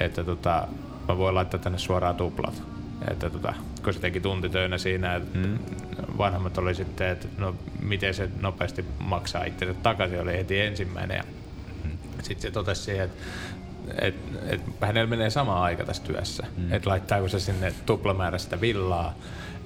[0.00, 0.68] että tota,
[1.08, 2.62] mä voin laittaa tänne suoraan tuplat.
[3.10, 5.58] Että tota, kun se teki tuntitöinä siinä, että mm.
[6.18, 11.16] vanhemmat oli sitten, että no miten se nopeasti maksaa itsensä takaisin, oli heti ensimmäinen.
[11.16, 11.24] Ja
[11.84, 11.90] mm.
[12.22, 13.16] sitten se totesi siihen, että
[14.00, 14.14] et,
[14.48, 16.46] et hänellä menee sama aika tässä työssä.
[16.56, 16.72] Mm.
[16.72, 19.14] Että laittaako se sinne tuplamäärä sitä villaa,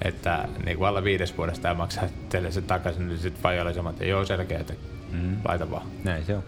[0.02, 3.74] että niin kuin alla viides vuodesta ja maksaa teille se takaisin, niin sitten vai oli
[3.74, 4.74] sama, että joo selkeä, että
[5.12, 5.36] mm.
[5.44, 5.86] laita vaan.
[6.04, 6.42] Näin se on.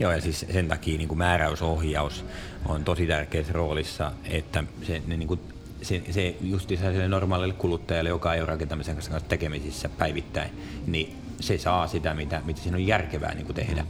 [0.00, 2.24] Joo, ja siis sen takia niin kuin määräysohjaus
[2.66, 5.40] on tosi tärkeässä roolissa, että se, ne, niin kuin,
[5.82, 10.50] se, se just sille normaalille kuluttajalle, joka ei ole rakentamisen kanssa tekemisissä päivittäin,
[10.86, 13.82] niin se saa sitä, mitä, mitä siinä on järkevää niin kuin tehdä.
[13.82, 13.88] Mm.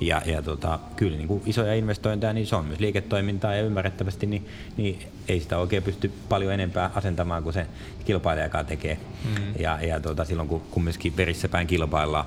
[0.00, 4.26] Ja, ja tota, kyllä niin kuin isoja investointeja, niin se on myös liiketoimintaa ja ymmärrettävästi
[4.26, 7.66] niin, niin ei sitä oikein pysty paljon enempää asentamaan kuin se
[8.04, 8.98] kilpailijakaan tekee.
[9.24, 9.54] Mm.
[9.58, 12.24] Ja, ja tota, silloin kun kumminkin verissä päin kilpaillaan.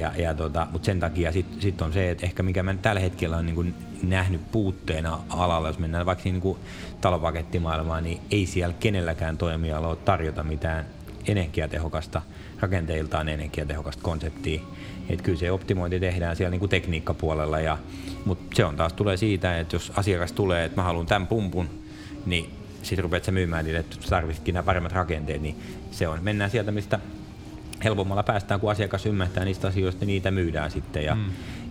[0.00, 3.00] Ja, ja tota, mutta sen takia sitten sit on se, että ehkä mikä mä tällä
[3.00, 6.58] hetkellä on niin nähnyt puutteena alalla, jos mennään vaikka niin kuin
[7.00, 10.86] talopakettimaailmaan, niin ei siellä kenelläkään toimijalla ole tarjota mitään
[11.26, 12.22] energiatehokasta,
[12.60, 14.60] rakenteiltaan energiatehokasta konseptia.
[15.08, 17.78] Että kyllä se optimointi tehdään siellä niin kuin tekniikkapuolella, ja,
[18.24, 21.68] mutta se on taas tulee siitä, että jos asiakas tulee, että mä haluan tämän pumpun,
[22.26, 22.50] niin
[22.82, 25.56] sitten rupeat sä myymään niille, että tarvitsitkin nämä paremmat rakenteet, niin
[25.90, 27.00] se on, mennään sieltä, mistä
[27.84, 31.04] helpommalla päästään, kun asiakas ymmärtää niistä asioista, niin niitä myydään sitten.
[31.04, 31.24] Ja, mm.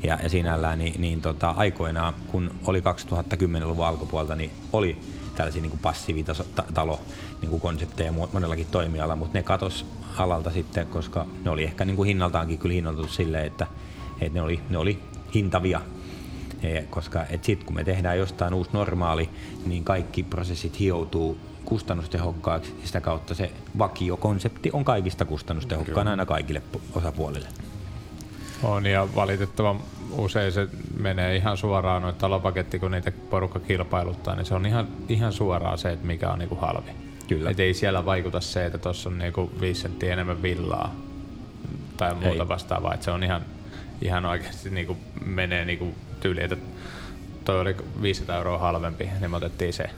[0.03, 4.97] ja, ja sinällään niin, niin tota, aikoinaan, kun oli 2010-luvun alkupuolta, niin oli
[5.35, 6.99] tällaisia niin passiivitalo
[7.41, 9.85] niin konsepteja monellakin toimialalla, mutta ne katos
[10.17, 13.67] alalta sitten, koska ne oli ehkä niin kuin hinnaltaankin kyllä hinnoitettu silleen, että,
[14.21, 14.99] että ne, oli, ne oli
[15.35, 15.81] hintavia
[16.63, 19.29] e, koska sitten kun me tehdään jostain uusi normaali,
[19.65, 22.75] niin kaikki prosessit hioutuu kustannustehokkaaksi.
[22.83, 26.61] Sitä kautta se vakiokonsepti on kaikista kustannustehokkaan aina kaikille
[26.95, 27.47] osapuolille.
[28.63, 29.79] On ja valitettavan
[30.11, 30.67] usein se
[30.99, 35.77] menee ihan suoraan noita talopaketti, kun niitä porukka kilpailuttaa, niin se on ihan, ihan suoraan
[35.77, 36.91] se, että mikä on niinku halvi.
[37.27, 37.49] Kyllä.
[37.49, 40.95] Et ei siellä vaikuta se, että tuossa on niinku 5 senttiä enemmän villaa
[41.97, 42.47] tai muuta ei.
[42.47, 42.93] vastaavaa.
[42.93, 43.41] Et se on ihan,
[44.01, 46.57] ihan oikeasti niinku menee niinku tyyli, että
[47.45, 49.89] toi oli 500 euroa halvempi, niin me otettiin se.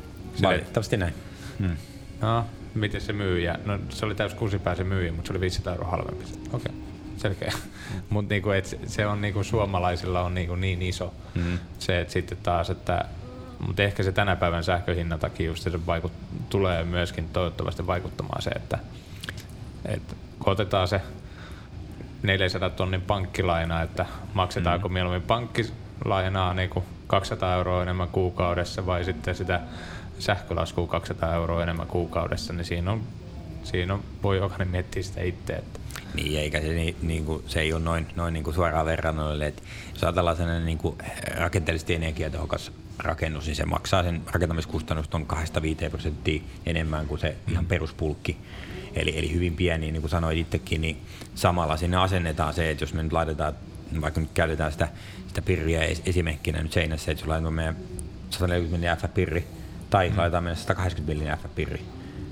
[0.41, 1.13] Valitettavasti näin.
[1.60, 1.78] Hmm.
[2.22, 2.45] No,
[2.76, 3.60] miten se myyjä?
[3.65, 6.26] No se oli täys kusipää se myyjä, mutta se oli 500 euroa halvempi.
[6.26, 6.72] Okei, okay.
[7.17, 7.54] selkeä.
[8.10, 8.50] Mutta niinku,
[8.88, 11.60] se on niinku, suomalaisilla on niinku niin iso mm.
[11.80, 13.06] se, että sitten taas, että
[13.67, 16.12] mutta ehkä se tänä päivän sähköhinnan takia just se vaikut,
[16.50, 18.80] tulee myöskin toivottavasti vaikuttamaan se, että,
[19.86, 21.02] että kun otetaan se
[22.24, 24.93] 400 tonnin pankkilaina, että maksetaanko mm.
[24.93, 29.62] mieluummin pankkilainaa niin kuin 200 euroa enemmän kuukaudessa vai sitten sitä
[30.19, 33.03] sähkölaskua 200 euroa enemmän kuukaudessa, niin siinä on,
[33.63, 35.53] siinä on voi jokainen miettiä sitä itse.
[35.53, 35.79] Että.
[36.13, 39.47] Niin, eikä se, niin, niin kuin, se ei ole noin, noin niin kuin suoraan verrannoille.
[39.47, 39.62] Että
[39.93, 40.95] jos ajatellaan sellainen niin kuin
[41.38, 45.25] rakenteellisesti energiatehokas rakennus, niin se maksaa sen rakentamiskustannus on
[45.86, 48.38] 2-5 prosenttia enemmän kuin se ihan peruspulkki.
[48.93, 50.97] Eli, eli hyvin pieni, niin kuin sanoit itsekin, niin
[51.36, 53.53] samalla sinne asennetaan se, että jos me nyt laitetaan,
[54.01, 54.88] vaikka nyt käytetään sitä,
[55.27, 57.75] sitä pirriä esimerkkinä nyt seinässä, että jos laitetaan meidän
[58.29, 59.43] 140 mm F-pirri,
[59.89, 60.17] tai mm.
[60.17, 61.82] laitetaan meidän 180 mm F-pirri,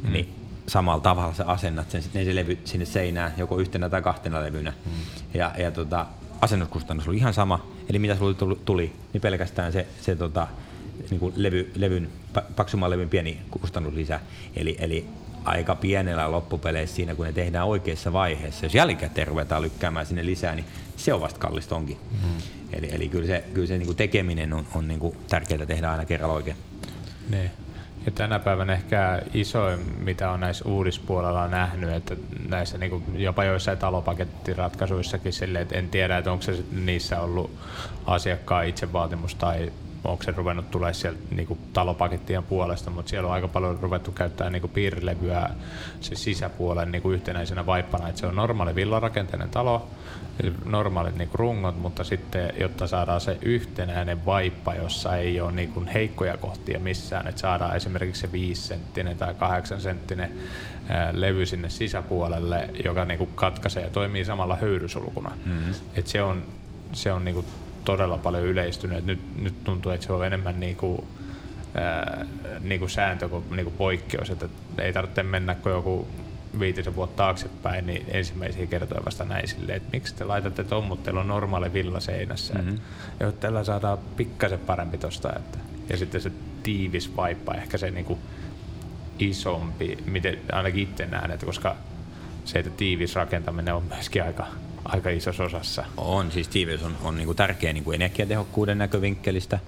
[0.03, 0.11] mm.
[0.11, 0.35] niin
[0.67, 4.73] samalla tavalla sä asennat sen, se levy sinne seinään, joko yhtenä tai kahtena levynä.
[4.85, 4.91] Mm.
[5.33, 6.05] Ja, ja tota,
[6.41, 10.47] asennuskustannus oli ihan sama, eli mitä sulle tuli, niin pelkästään se, se tota,
[11.09, 12.09] niin kuin levy, levyn,
[12.55, 14.19] paksumman levyn pieni kustannuslisä.
[14.55, 15.07] Eli, eli
[15.43, 18.65] aika pienellä loppupeleissä siinä, kun ne tehdään oikeassa vaiheessa.
[18.65, 20.65] Jos jälkikäteen ruvetaan lykkäämään sinne lisää, niin
[20.97, 21.97] se on vasta kallista onkin.
[22.11, 22.41] Mm.
[22.73, 25.91] Eli, eli kyllä se, kyllä se niin kuin tekeminen on, on niin kuin tärkeää tehdä
[25.91, 26.57] aina kerralla oikein.
[27.29, 27.51] Niin.
[28.05, 32.15] Ja tänä päivänä ehkä isoin, mitä on näissä uudispuolella nähnyt, että
[32.49, 37.51] näissä niin jopa joissain talopakettiratkaisuissakin silleen, että en tiedä, että onko se niissä ollut
[38.05, 39.71] asiakkaan itsevaatimus tai
[40.07, 44.49] onko se ruvennut tulee sieltä niinku talopakettien puolesta, mutta siellä on aika paljon ruvettu käyttää
[44.49, 45.49] niinku piirilevyä
[46.01, 49.87] se sisäpuolen niinku yhtenäisenä vaippana, että se on normaali villarakenteinen talo,
[50.65, 56.37] normaalit niinku rungot, mutta sitten jotta saadaan se yhtenäinen vaippa, jossa ei ole niinku heikkoja
[56.37, 60.31] kohtia missään, että saadaan esimerkiksi se 5 senttinen tai 8 senttinen
[61.11, 65.31] levy sinne sisäpuolelle, joka niinku katkaisee ja toimii samalla höyrysulkuna.
[65.45, 65.73] Mm-hmm.
[65.95, 66.43] Et se on,
[66.93, 67.45] se on niinku
[67.87, 69.05] todella paljon yleistynyt.
[69.05, 71.07] Nyt, nyt tuntuu, että se on enemmän niinku,
[71.75, 72.25] ää,
[72.59, 74.29] niinku sääntö kuin niinku poikkeus.
[74.29, 74.47] Että
[74.77, 76.07] ei tarvitse mennä kuin joku
[76.59, 81.03] viitisen vuotta taaksepäin, niin ensimmäisiä kertoja vasta näin silleen, että miksi te laitatte ton, mutta
[81.03, 82.53] teillä on normaali villa seinässä.
[82.53, 82.79] Mm-hmm.
[83.19, 85.33] Ja tällä saadaan pikkasen parempi tosta.
[85.35, 85.57] Että,
[85.89, 86.31] ja sitten se
[86.63, 88.19] tiivis vaippa, ehkä se niinku
[89.19, 91.75] isompi, miten ainakin itse näen, että koska
[92.45, 94.47] se, että tiivis rakentaminen on myöskin aika,
[94.87, 95.85] aika isossa osassa.
[95.97, 99.59] On, siis tiivis on, on niin kuin tärkeä niin kuin energiatehokkuuden näkövinkkelistä,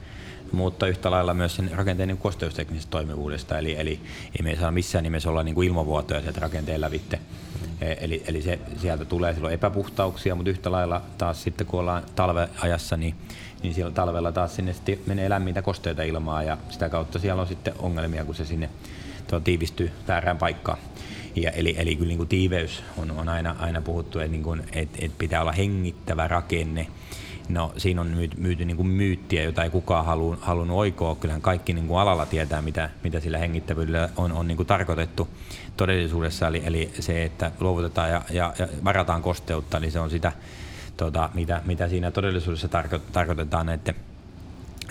[0.52, 3.58] mutta yhtä lailla myös sen rakenteen niin kosteusteknisestä toimivuudesta.
[3.58, 4.00] Eli, eli
[4.40, 7.18] ei me saa missään nimessä olla niin kuin ilmavuotoja sieltä rakenteen lävitte.
[7.18, 7.88] Mm.
[8.00, 12.98] Eli, eli se, sieltä tulee silloin epäpuhtauksia, mutta yhtä lailla taas sitten kun ollaan talveajassa,
[12.98, 13.16] niin,
[13.64, 17.48] niin siellä talvella taas sinne sitten menee lämmintä kosteita ilmaa ja sitä kautta siellä on
[17.48, 18.70] sitten ongelmia, kun se sinne
[19.28, 20.78] tuo tiivistyy väärään paikkaan.
[21.36, 24.64] Ja eli, eli kyllä niin kuin tiiveys on, on aina, aina puhuttu, että, niin kuin,
[24.72, 26.88] että, että pitää olla hengittävä rakenne.
[27.50, 31.16] No siinä on myyty, myyty niin kuin myyttiä, jota ei kukaan halu, halunnut oikoa.
[31.16, 35.28] Kyllähän kaikki niin kuin alalla tietää, mitä, mitä sillä hengittävyydellä on, on niin kuin tarkoitettu
[35.78, 36.48] todellisuudessa.
[36.48, 40.32] Eli, eli se, että luovutetaan ja, ja, ja varataan kosteutta, niin se on sitä,
[40.98, 43.94] tota, mitä, mitä siinä todellisuudessa tarko, tarkoitetaan että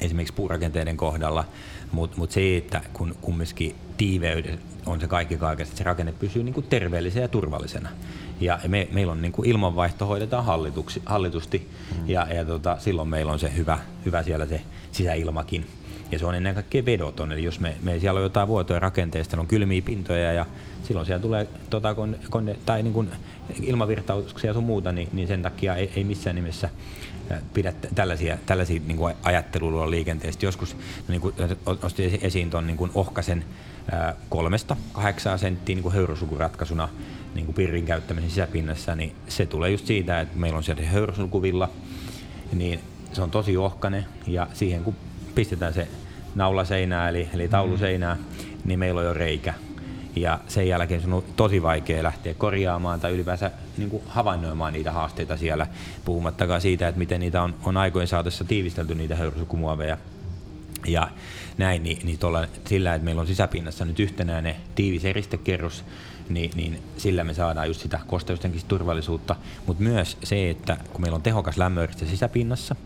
[0.01, 1.45] esimerkiksi puurakenteiden kohdalla.
[1.93, 6.43] Mutta mut se, että kun kumminkin tiiveyden on se kaikki kaikessa, että se rakenne pysyy
[6.43, 7.89] niin kuin terveellisenä ja turvallisena.
[8.41, 12.09] Ja me, meillä on niin kuin ilmanvaihto hoidetaan hallituksi, hallitusti mm.
[12.09, 14.61] ja, ja tota, silloin meillä on se hyvä, hyvä siellä se
[14.93, 15.67] sisäilmakin.
[16.13, 19.41] Ja se on ennen kaikkea vedoton, eli jos me, me siellä on jotain vuotoja rakenteesta,
[19.41, 20.47] on kylmiä pintoja ja
[20.83, 23.11] silloin siellä tulee tota, konde, konde, tai niin kuin
[23.63, 26.71] ilmavirtauksia ja sun muuta, niin, niin sen takia ei, ei missään nimessä
[27.55, 30.47] pidä tällaisia, tällaisia niin kuin ajattelulla liikenteestä.
[30.47, 30.77] Joskus
[31.09, 31.35] niin kuin,
[31.83, 33.45] nostin esiin tuon niin ohkaisen
[34.29, 36.89] kolmesta kahdeksaan senttiin niin höyrysulkuratkaisuna
[37.35, 40.89] niin kuin pirrin käyttämisen sisäpinnassa, niin se tulee just siitä, että meillä on siellä se
[40.89, 41.71] höyrysulkuvilla,
[42.53, 42.81] niin
[43.13, 44.97] se on tosi ohkainen ja siihen kun
[45.35, 45.89] pistetään se
[46.35, 48.17] naula seinää eli, eli taulu seinää,
[48.65, 49.55] niin meillä on jo reikä.
[50.17, 54.93] Ja sen jälkeen se on tosi vaikea lähteä korjaamaan tai ylipäänsä niin kuin havainnoimaan niitä
[54.93, 55.67] haasteita siellä,
[56.05, 59.99] puhumattakaan siitä, että miten niitä on, on aikojen saatossa tiivistelty niitä höyrysulkumuoveja.
[60.87, 61.09] Ja
[61.59, 65.85] näin, niin, niin tuolla, sillä, että meillä on sisäpinnassa nyt yhtenäinen tiivis eristekerros,
[66.29, 69.37] niin, niin sillä me saadaan just sitä kosteustenkin turvallisuutta,
[69.67, 72.77] mutta myös se, että kun meillä on tehokas lämmöeriste sisäpinnassa,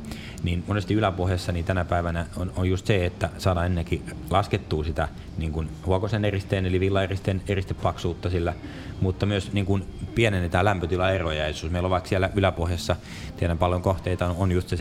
[0.43, 5.09] niin monesti yläpohjassa niin tänä päivänä on, on just se, että saadaan ennenkin laskettua sitä
[5.39, 8.55] niin kuin huokosen eristeen eli villaeristeen eristepaksuutta sillä,
[9.01, 11.49] mutta myös niin kuin pienennetään lämpötilaeroja.
[11.49, 12.97] Jos meillä on vaikka siellä yläpohjassa,
[13.37, 14.77] tiedän paljon kohteita, on just se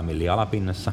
[0.00, 0.92] 70-100 milliä alapinnassa,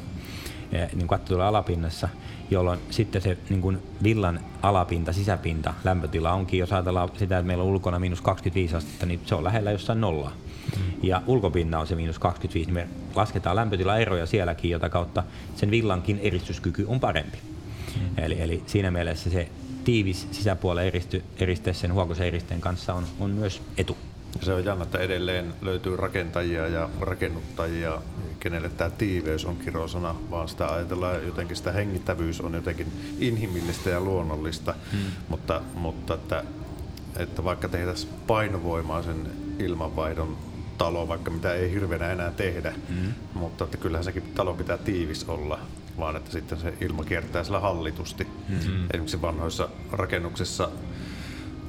[0.71, 2.09] niin kattotulla alapinnassa,
[2.51, 7.63] jolloin sitten se niin kuin villan alapinta, sisäpinta, lämpötila onkin, jos ajatellaan sitä, että meillä
[7.63, 10.31] on ulkona miinus 25 astetta, niin se on lähellä jossain nollaa.
[10.77, 10.83] Mm.
[11.03, 15.23] Ja ulkopinna on se miinus 25, niin me lasketaan lämpötilaeroja sielläkin, jota kautta
[15.55, 17.37] sen villankin eristyskyky on parempi.
[17.95, 18.23] Mm.
[18.23, 19.49] Eli, eli siinä mielessä se
[19.83, 23.97] tiivis sisäpuolen eristy, eriste sen huokosen eristeen kanssa on, on myös etu.
[24.41, 28.01] Se on jännä, että edelleen löytyy rakentajia ja rakennuttajia,
[28.39, 32.87] kenelle tämä tiiveys on kirosana, vaan sitä ajatellaan jotenkin, sitä hengittävyys on jotenkin
[33.19, 34.99] inhimillistä ja luonnollista, hmm.
[35.29, 36.43] mutta, mutta että,
[37.15, 40.37] että vaikka tehtäisiin painovoimaa sen ilmanvaihdon
[40.77, 43.13] talo, vaikka mitä ei hirveänä enää tehdä, hmm.
[43.33, 45.59] mutta että kyllähän sekin talo pitää tiivis olla,
[45.97, 48.27] vaan että sitten se ilma kiertää sillä hallitusti.
[48.49, 48.57] Hmm.
[48.93, 50.69] Esimerkiksi vanhoissa rakennuksissa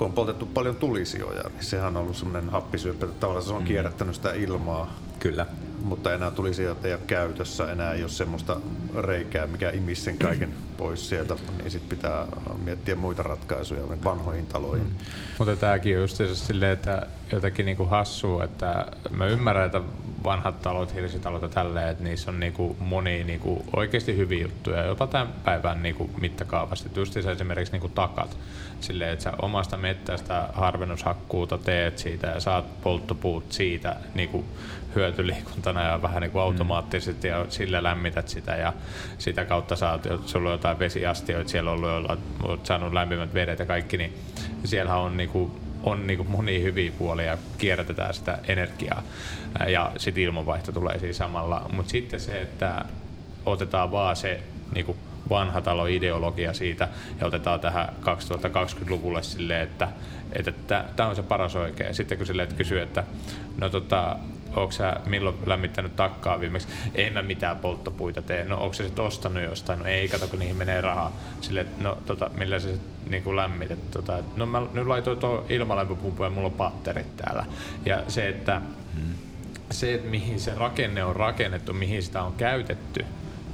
[0.01, 3.63] kun on poltettu paljon tulisioja, niin sehän on ollut semmoinen happisyöppö, että tavallaan se on
[3.63, 3.67] mm.
[3.67, 4.95] kierrättänyt sitä ilmaa.
[5.19, 5.47] Kyllä.
[5.83, 8.57] Mutta enää tulisijat ei ole käytössä, enää ei ole semmoista
[8.99, 12.27] reikää, mikä imisi sen kaiken pois sieltä, niin sitten pitää
[12.65, 14.87] miettiä muita ratkaisuja vanhoihin taloihin.
[14.87, 14.95] Mm.
[15.39, 19.81] Mutta tämäkin on just silleen, että jotenkin niinku hassua, että mä ymmärrän, että
[20.25, 25.07] vanhat talot, hirsitalot ja tälleen, että niissä on niinku moni niinku oikeasti hyviä juttuja, jopa
[25.07, 26.91] tämän päivän niinku mittakaavasti.
[26.97, 28.37] Just esimerkiksi niinku takat.
[28.81, 34.45] Silleen, että sä omasta mettästä harvennushakkuuta teet siitä ja saat polttopuut siitä niinku
[34.95, 38.73] hyötyliikuntana ja vähän niin kuin automaattisesti ja sillä lämmität sitä ja
[39.19, 43.59] sitä kautta saat, jos sulla on jotain vesiastioita siellä ollut, joilla olet saanut lämpimät vedet
[43.59, 44.19] ja kaikki, niin
[44.65, 49.03] siellä on niin kuin on niin monia hyviä puolia ja kierrätetään sitä energiaa
[49.69, 51.71] ja sitten ilmanvaihto tulee siinä samalla.
[51.73, 52.85] Mutta sitten se, että
[53.47, 54.41] otetaan vaan se
[54.75, 54.97] niin
[55.31, 56.89] vanha talo ideologia siitä
[57.21, 59.89] ja otetaan tähän 2020-luvulle silleen, että
[60.33, 61.95] että tämä on se paras oikein.
[61.95, 63.05] Sitten kun silleen, että kysyy, että
[63.61, 64.17] no tota,
[64.57, 66.69] onko sä milloin lämmittänyt takkaa viimeksi?
[66.95, 68.45] Ei mä mitään polttopuita tee.
[68.45, 69.79] No onko sitten ostanut jostain?
[69.79, 71.13] No ei, kato kun niihin menee rahaa.
[71.41, 72.79] Sille, no tota, millä se
[73.11, 73.91] niin kuin lämmitet?
[73.91, 77.47] Tota, no mä nyt laitoin tuo ilmalämpöpumpu ja mulla on patterit täällä.
[77.87, 78.63] Ja se, että
[78.95, 79.15] hmm.
[79.71, 83.05] se, että mihin se rakenne on rakennettu, mihin sitä on käytetty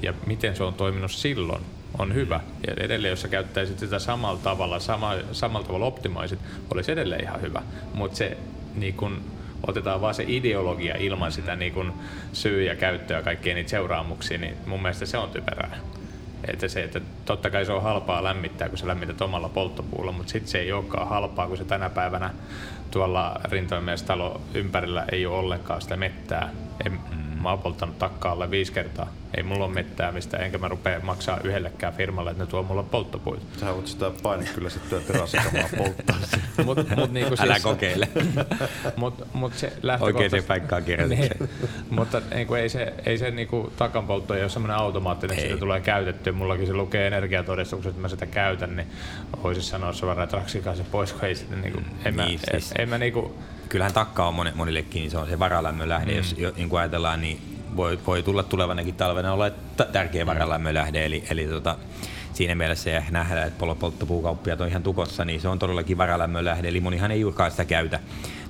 [0.02, 1.62] ja miten se on toiminut silloin,
[1.98, 2.40] on hyvä.
[2.66, 6.38] Ja edelleen, jos sä käyttäisit sitä samalla tavalla, sama, samalla tavalla optimoisit,
[6.74, 7.62] olisi edelleen ihan hyvä.
[7.94, 8.36] Mutta se
[8.74, 9.20] niin kun,
[9.66, 11.92] otetaan vaan se ideologia ilman sitä niin kun,
[12.32, 15.76] syy ja käyttöä kaikkia niitä seuraamuksia, niin mun mielestä se on typerää.
[16.48, 20.32] Että se, että totta kai se on halpaa lämmittää, kun sä lämmität omalla polttopuulla, mutta
[20.32, 22.30] sitten se ei olekaan halpaa, kun se tänä päivänä
[22.90, 26.50] tuolla rintamamiestalo ympärillä ei ole ollenkaan sitä mettää.
[26.86, 27.25] En, mm.
[27.46, 31.40] Mä oon polttanut takkaalle viisi kertaa ei mulla ole mettää mistä, enkä mä rupea maksaa
[31.44, 33.44] yhdellekään firmalle, että ne tuo mulla polttopuita.
[33.60, 36.16] Sä voit sitä paine kyllä sitten terassikamaa polttaa.
[36.64, 38.08] mut, mut niinku siis, Älä kokeile.
[38.96, 41.28] mut, mut se Oikein paikkaan kirjoituksen.
[41.38, 41.50] niin,
[41.90, 45.80] mutta niinku ei se, ei se niinku takanpoltto ei ole semmoinen automaattinen, että sitä tulee
[45.80, 46.32] käytetty.
[46.32, 48.88] Mullakin se lukee energiatodistukset, että mä sitä käytän, niin
[49.42, 52.72] voisin sanoa suoraan, että raksikaa se pois, kun ei sitten niinku, en, niin, mä, siis,
[52.72, 53.34] en, en mä niinku,
[53.68, 56.16] Kyllähän takka on monillekin, niin se on se varalämmön lähde, mm.
[56.16, 57.38] jos niin kuin ajatellaan, niin
[57.76, 59.50] voi, voi tulla tulevanakin talvena olla
[59.92, 61.78] tärkeä varalämmön lähde, eli, eli tota,
[62.32, 66.68] siinä mielessä ja nähdä, että polttopuukauppiat on ihan tukossa, niin se on todellakin varalämmön lähde,
[66.68, 68.00] eli monihan ei juurikaan sitä käytä.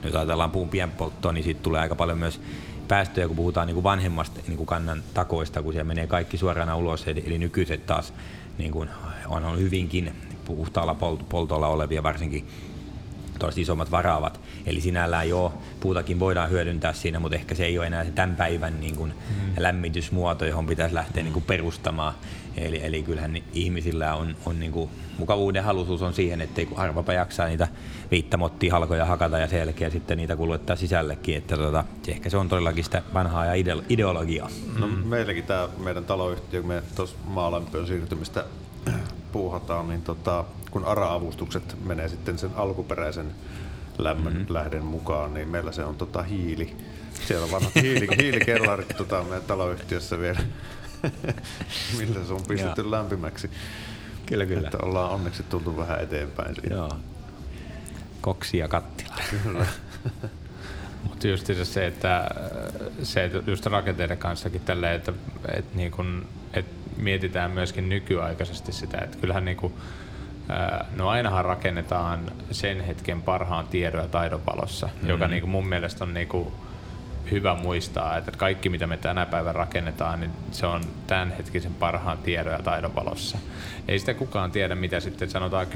[0.04, 2.40] Jos ajatellaan puun pienpolttoa, niin siitä tulee aika paljon myös
[2.88, 6.76] päästöjä, kun puhutaan niin kuin vanhemmasta niin kuin kannan takoista, kun siellä menee kaikki suorana
[6.76, 8.12] ulos, eli, eli nykyiset taas
[8.58, 8.88] niin kuin
[9.28, 10.12] on, on hyvinkin
[10.44, 10.96] puhtaalla
[11.28, 12.48] poltolla olevia, varsinkin
[13.38, 14.40] tuollaiset isommat varaavat.
[14.66, 18.36] Eli sinällään joo, puutakin voidaan hyödyntää siinä, mutta ehkä se ei ole enää se tämän
[18.36, 19.52] päivän niin kuin mm.
[19.58, 22.14] lämmitysmuoto, johon pitäisi lähteä niin kuin perustamaan.
[22.56, 27.12] Eli, eli kyllähän ihmisillä on, on niin kuin, mukavuuden halusuus on siihen, että kun harvapa
[27.12, 27.68] jaksaa niitä
[28.10, 31.36] viittamottia halkoja hakata ja selkeä sitten niitä kuljettaa sisällekin.
[31.36, 34.50] Että tota, ehkä se on todellakin sitä vanhaa ja ideologiaa.
[34.78, 34.92] No, mm.
[34.92, 38.44] Meilläkin tämä meidän taloyhtiö, kun me tuossa maalämpöön siirtymistä
[39.36, 43.34] puuhataan, niin tota, kun ARA-avustukset menee sitten sen alkuperäisen
[43.98, 44.54] lämmön mm-hmm.
[44.54, 46.76] lähden mukaan, niin meillä se on tota hiili.
[47.26, 50.38] Siellä on vanhat hiili, hiilikellarit tota, meidän taloyhtiössä vielä,
[51.98, 52.90] millä se on pistetty ja.
[52.90, 53.50] lämpimäksi.
[54.26, 54.68] Kyllä, kyllä.
[54.68, 56.74] Että ollaan onneksi tultu vähän eteenpäin siitä.
[56.74, 56.92] Joo.
[58.20, 59.14] Koksi ja kattila.
[59.42, 59.66] Kyllä.
[61.08, 62.30] Mutta just se, että
[63.02, 65.12] se, että just rakenteiden kanssakin tälleen, että,
[65.48, 69.74] että, niin kun, että mietitään myöskin nykyaikaisesti sitä, että kyllähän niin kun,
[70.96, 72.20] No ainahan rakennetaan
[72.50, 75.08] sen hetken parhaan tiedon ja taidon valossa, mm-hmm.
[75.08, 76.52] joka niin kuin mun mielestä on niin kuin
[77.30, 82.18] hyvä muistaa, että kaikki mitä me tänä päivänä rakennetaan, niin se on tämän hetkisen parhaan
[82.18, 83.38] tiedon ja taidon valossa.
[83.88, 85.66] Ei sitä kukaan tiedä, mitä sitten sanotaan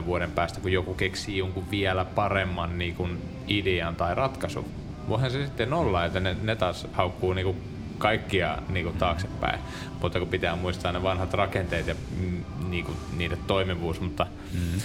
[0.00, 4.64] 10-20 vuoden päästä, kun joku keksii jonkun vielä paremman niin kuin idean tai ratkaisun.
[5.08, 9.60] Voihan se sitten olla, että ne, ne taas haukkuu niin kuin kaikkia niin kuin taaksepäin,
[10.02, 14.80] mutta kun pitää muistaa ne vanhat rakenteet ja mm, niin kuin, niiden toimivuus, mutta mm.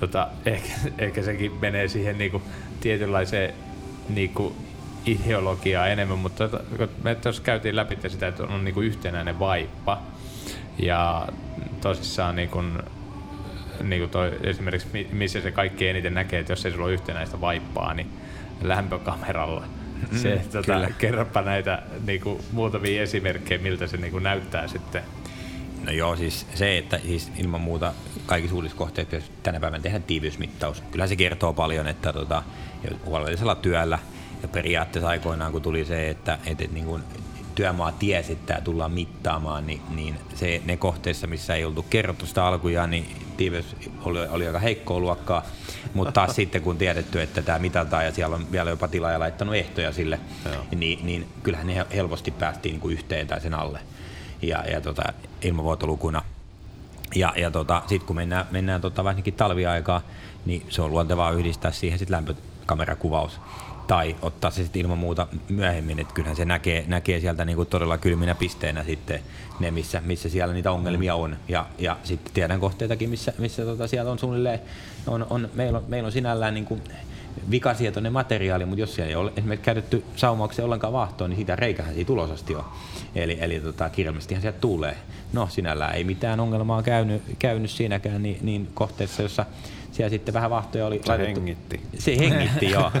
[0.00, 2.42] tota, ehkä, ehkä sekin menee siihen niin kuin,
[2.80, 3.54] tietynlaiseen
[4.08, 4.54] niin kuin,
[5.06, 10.02] ideologiaa enemmän, mutta tota, me tuossa käytiin läpi sitä, että on niin kuin yhtenäinen vaippa.
[10.78, 11.28] Ja
[11.80, 12.82] tosissaan niin kuin,
[13.82, 17.40] niin kuin toi, esimerkiksi missä se kaikki eniten näkee, että jos ei sulla ole yhtenäistä
[17.40, 18.10] vaippaa, niin
[18.62, 19.64] lämpökameralla–
[20.22, 25.02] se, mm, tota, kerropa näitä niin kuin, muutamia esimerkkejä, miltä se niin kuin, näyttää sitten.
[25.84, 27.92] No joo, siis se, että siis ilman muuta
[28.26, 30.82] kaikissa uudiskohteissa tänä päivänä tehdään tiiviysmittaus.
[30.90, 32.42] Kyllä se kertoo paljon, että tota,
[33.04, 33.98] huolellisella työllä
[34.42, 37.02] ja periaatteessa aikoinaan kun tuli se, että, että, että niin kuin
[37.60, 42.26] työmaa tiesi, että tämä tullaan mittaamaan, niin, niin se, ne kohteissa, missä ei oltu kerrottu
[42.26, 45.42] sitä alkujaan, niin tiivis oli, oli aika heikkoa luokkaa.
[45.94, 49.54] Mutta taas sitten kun tiedetty, että tämä mitataan ja siellä on vielä jopa tilaaja laittanut
[49.54, 50.20] ehtoja sille,
[50.76, 53.80] niin, niin kyllähän ne helposti päästiin niin kuin yhteen tai sen alle.
[54.42, 55.02] Ja, ja tota,
[55.42, 56.22] ilmavuotolukuna.
[57.14, 60.02] Ja, ja tota, sitten kun mennään, mennään tota, varsinkin talviaikaa,
[60.44, 63.40] niin se on luontevaa yhdistää siihen sitten lämpökamerakuvaus
[63.90, 67.98] tai ottaa se sitten ilman muuta myöhemmin, että kyllähän se näkee, näkee sieltä niinku todella
[67.98, 69.20] kylminä pisteenä sitten
[69.60, 71.36] ne, missä, missä siellä niitä ongelmia on.
[71.48, 74.60] Ja, ja sitten tiedän kohteitakin, missä, missä tota siellä on suunnilleen,
[75.06, 76.78] on, on, meillä, on, meillä on sinällään niinku
[77.50, 81.94] vikasietoinen materiaali, mutta jos siellä ei ole esimerkiksi käytetty saumauksia ollenkaan vahtoon, niin siitä reikähän
[81.94, 82.64] siitä tulosasti on.
[83.14, 84.96] Eli, eli tota, kirjallisestihan sieltä tulee.
[85.32, 89.46] No sinällään ei mitään ongelmaa käynyt, käynyt siinäkään niin, niin kohteessa, jossa
[89.92, 91.40] siellä sitten vähän vahtoja oli se laitettu.
[91.40, 91.80] hengitti.
[91.98, 92.92] Se hengitti, joo.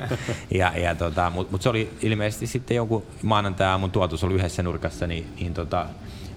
[0.54, 5.06] Ja, ja tota, Mutta mut se oli ilmeisesti sitten jonkun maanantai-aamun tuotus oli yhdessä nurkassa,
[5.06, 5.86] niin, niin tota,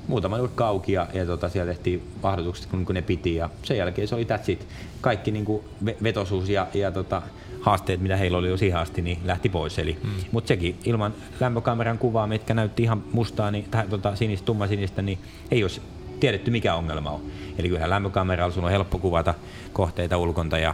[0.08, 3.78] muutama nurkka auki ja, ja tota, siellä tehtiin vahdotukset kun, kun ne piti ja sen
[3.78, 4.68] jälkeen se oli that's it.
[5.02, 5.64] Kaikki niin kuin
[6.04, 7.22] vetosuus ja, ja tota,
[7.62, 9.80] haasteet, mitä heillä oli jo siihen asti, niin lähti pois.
[9.80, 10.10] Eli, mm.
[10.32, 15.20] Mutta sekin ilman lämpökameran kuvaa, mitkä näytti ihan mustaa, niin, tai tota, sinistä, tummasinistä, niin
[15.52, 15.82] ei olisi
[16.20, 17.22] tiedetty mikä ongelma on.
[17.58, 19.34] Eli kyllähän lämpökameralla sun on helppo kuvata
[19.74, 20.74] kohteita ulkonta ja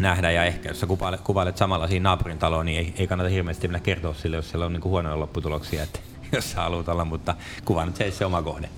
[0.00, 3.30] nähdä ja ehkä jos sä kuvailet, kuvailet samalla siinä naapurin taloon, niin ei, ei kannata
[3.30, 6.00] hirveästi mennä kertoa sille, jos siellä on niin kuin huonoja lopputuloksia, että
[6.32, 7.34] jos sä haluat olla, mutta
[7.64, 8.68] kuva nyt se, se oma kohde.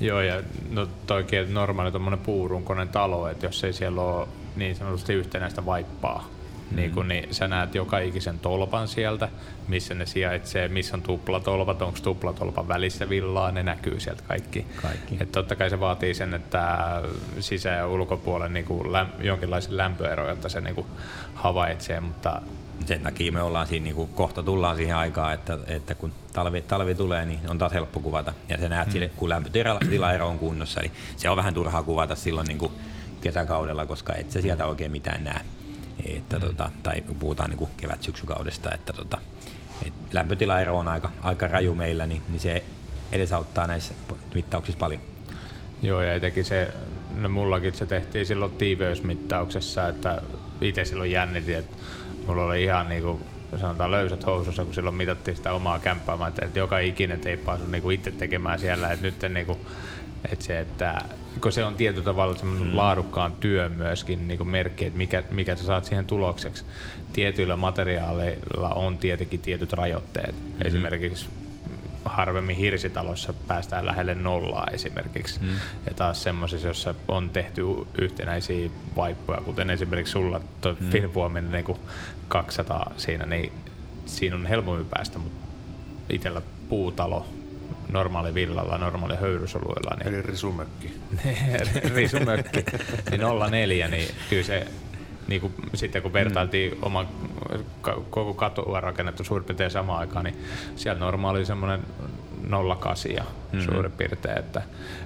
[0.00, 5.12] Joo, ja no toikin normaali tuommoinen puurunkoinen talo, että jos ei siellä ole niin sanotusti
[5.12, 6.28] yhtenäistä vaippaa,
[6.70, 6.76] Mm.
[6.76, 9.28] Niin, kun, niin sä näet joka ikisen tolpan sieltä,
[9.68, 14.66] missä ne sijaitsee, missä on tuplatolpat, onko tuplatolpan välissä villaa, ne näkyy sieltä kaikki.
[14.82, 15.16] kaikki.
[15.20, 17.02] Et totta kai se vaatii sen, että
[17.40, 20.86] sisä- ja ulkopuolen niin kuin läm, jonkinlaisen lämpöero, jotta se niin kuin
[21.34, 22.42] havaitsee, mutta
[22.86, 26.62] sen takia me ollaan siinä, niin kuin, kohta tullaan siihen aikaan, että, että kun talvi,
[26.62, 28.32] talvi tulee, niin on taas helppo kuvata.
[28.48, 28.92] Ja se näet mm.
[28.92, 30.80] sille, kun lämpötilaero on kunnossa.
[30.80, 32.72] Eli se on vähän turhaa kuvata silloin niin kuin
[33.20, 35.40] kesäkaudella, koska et sä sieltä oikein mitään näe.
[36.06, 36.46] Että, mm.
[36.46, 39.18] tota, tai puhutaan niin kevät-syksykaudesta, että tota,
[39.86, 42.64] et lämpötilaero on aika, aika raju meillä, niin, niin se
[43.12, 43.94] edesauttaa näissä
[44.34, 45.00] mittauksissa paljon.
[45.82, 46.74] Joo, ja etenkin se,
[47.16, 50.22] no mullakin se tehtiin silloin tiiveysmittauksessa, että
[50.60, 51.76] itse silloin jännitin, että
[52.26, 53.20] mulla oli ihan niinku
[53.60, 57.90] sanotaan löysät housussa, kun silloin mitattiin sitä omaa kämppää, että joka ikinen teippaa sun niinku
[57.90, 59.58] itse tekemään siellä, että nyt niinku,
[60.32, 61.02] että se, että
[61.40, 62.76] kun se on tietyllä tavalla semmoinen mm.
[62.76, 66.64] laadukkaan työn myöskin niin kuin merkki, että mikä, mikä sä saat siihen tulokseksi.
[67.12, 70.34] Tietyillä materiaaleilla on tietenkin tietyt rajoitteet.
[70.34, 70.66] Mm.
[70.66, 71.28] Esimerkiksi
[72.04, 75.40] harvemmin hirsitalossa päästään lähelle nollaa esimerkiksi.
[75.40, 75.48] Mm.
[75.86, 77.62] Ja taas semmoisissa, jossa on tehty
[77.98, 80.90] yhtenäisiä vaippuja, kuten esimerkiksi sulla tuo mm.
[80.90, 81.64] Finpuomin niin
[82.28, 83.52] 200 siinä, niin
[84.06, 85.46] siinä on helpommin päästä, mutta
[86.10, 87.26] itsellä puutalo
[87.94, 89.96] normaali villalla, normaali höyrysoluilla.
[89.96, 90.94] Niin, Eli risumökki.
[91.94, 92.64] risumökki.
[93.10, 93.20] niin
[93.50, 94.66] 04, niin kyllä se
[95.26, 96.78] niin kuin, sitten kun vertailtiin mm.
[96.82, 97.06] oma
[98.10, 100.44] koko katua rakennettu suurin piirtein samaan aikaan, niin
[100.76, 101.80] siellä normaali oli semmoinen
[102.80, 103.60] 08 mm-hmm.
[103.60, 104.62] suurin piirtein, että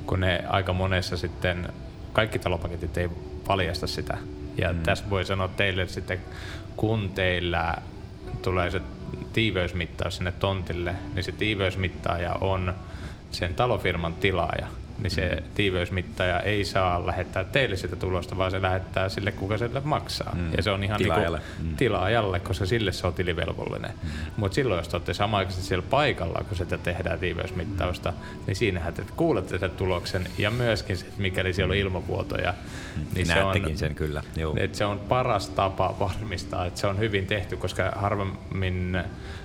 [0.06, 1.68] kun ne aika monessa sitten,
[2.12, 3.08] kaikki talopaketit ei
[3.46, 4.18] paljasta sitä.
[4.58, 4.82] Ja mm.
[4.82, 6.20] tässä voi sanoa teille sitten,
[6.76, 7.74] kun teillä
[8.42, 8.80] tulee se
[9.32, 12.74] tiiveysmittaus sinne tontille, niin se tiiveysmittaaja on
[13.30, 14.66] sen talofirman tilaaja
[15.02, 19.80] niin se tiiveysmittaja ei saa lähettää teille sitä tulosta, vaan se lähettää sille, kuka sille
[19.80, 20.34] maksaa.
[20.34, 20.50] Mm.
[20.56, 21.38] Ja se on ihan tilaajalle.
[21.38, 21.76] Niin mm.
[21.76, 23.90] tilaajalle, koska sille se on tilivelvollinen.
[24.02, 24.10] Mm.
[24.36, 28.16] Mutta silloin, jos te olette samaaikaisesti siellä paikalla, kun sitä tehdään tiiveysmittausta, mm.
[28.46, 32.54] niin siinähän te kuulette sen tuloksen ja myöskin se, että mikäli siellä on ilmavuotoja.
[32.96, 33.06] Mm.
[33.14, 34.22] Niin se on, sen kyllä.
[34.36, 34.54] Joo.
[34.56, 39.02] Että se on paras tapa varmistaa, että se on hyvin tehty, koska harvemmin,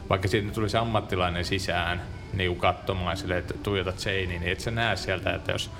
[0.09, 2.01] vaikka siitä tulisi ammattilainen sisään,
[2.33, 5.71] niinku katsomaan sille, että tuijotat seiniin, niin et sä näe sieltä, että jos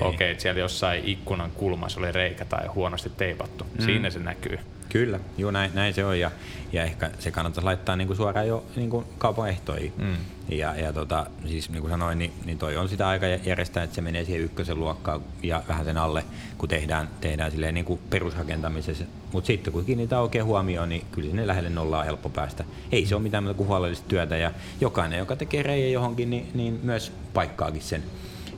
[0.00, 3.64] okei, okay, siellä jossain ikkunan kulmassa oli reikä tai huonosti teipattu.
[3.64, 3.84] Mm.
[3.84, 4.58] Siinä se näkyy.
[4.92, 6.30] Kyllä, joo näin, näin se on ja,
[6.72, 9.92] ja ehkä se kannattaisi laittaa niinku suoraan jo niinku kaupan ehtoihin.
[9.96, 10.16] Mm.
[10.48, 13.94] Ja, ja tota, siis niin kuin sanoin, niin, niin toi on sitä aika järjestää, että
[13.94, 16.24] se menee siihen ykkösen luokkaan ja vähän sen alle,
[16.58, 19.04] kun tehdään, tehdään silleen niin kuin perusrakentamisessa.
[19.32, 22.64] Mutta sitten kun kiinnitetään oikein huomioon, niin kyllä sinne lähelle nollaa on helppo päästä.
[22.92, 26.50] Ei se ole mitään muuta kuin huolellista työtä ja jokainen, joka tekee reijä johonkin, niin,
[26.54, 28.02] niin myös paikkaakin sen.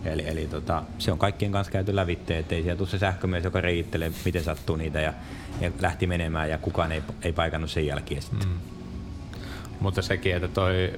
[0.04, 3.60] Eli, eli tota, se on kaikkien kanssa käyty lävitteen, ettei siellä tule se sähkömies, joka
[3.60, 5.12] reittelee, miten sattuu niitä ja,
[5.60, 8.48] ja lähti menemään ja kukaan ei, ei paikannut sen jälkeen sitten.
[8.48, 8.58] Mm.
[9.80, 10.92] Mutta sekin, että toi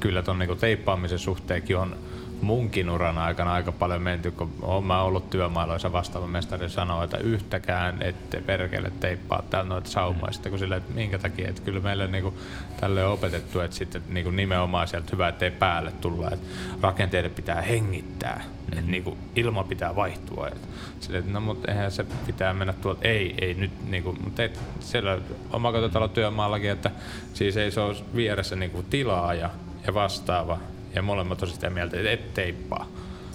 [0.00, 1.96] kyllä tuon niinku teippaamisen suhteenkin on
[2.42, 7.18] munkin uran aikana aika paljon menty, kun olen mä ollut työmailoissa vastaava mestari sanoo, että
[7.18, 10.32] yhtäkään ette perkele teippaa täällä noita saumoja.
[10.32, 12.34] Sitten kun sille, että minkä takia, että kyllä meille niinku,
[12.80, 16.46] tälle on opetettu, että sitten niinku nimenomaan sieltä hyvä, ettei päälle tulla, että
[16.80, 18.78] rakenteiden pitää hengittää, mm-hmm.
[18.78, 20.48] että niinku, ilma pitää vaihtua.
[20.48, 20.68] Et
[21.00, 24.60] sille, että no mutta eihän se pitää mennä tuolta, ei, ei nyt, niinku, mutta et,
[24.80, 25.18] siellä
[25.50, 26.90] omakotitalo työmaallakin, että
[27.34, 29.50] siis ei se ole vieressä niinku, tilaa ja
[29.86, 30.58] ja vastaava,
[30.94, 32.86] ja molemmat on sitä mieltä, että et teippaa.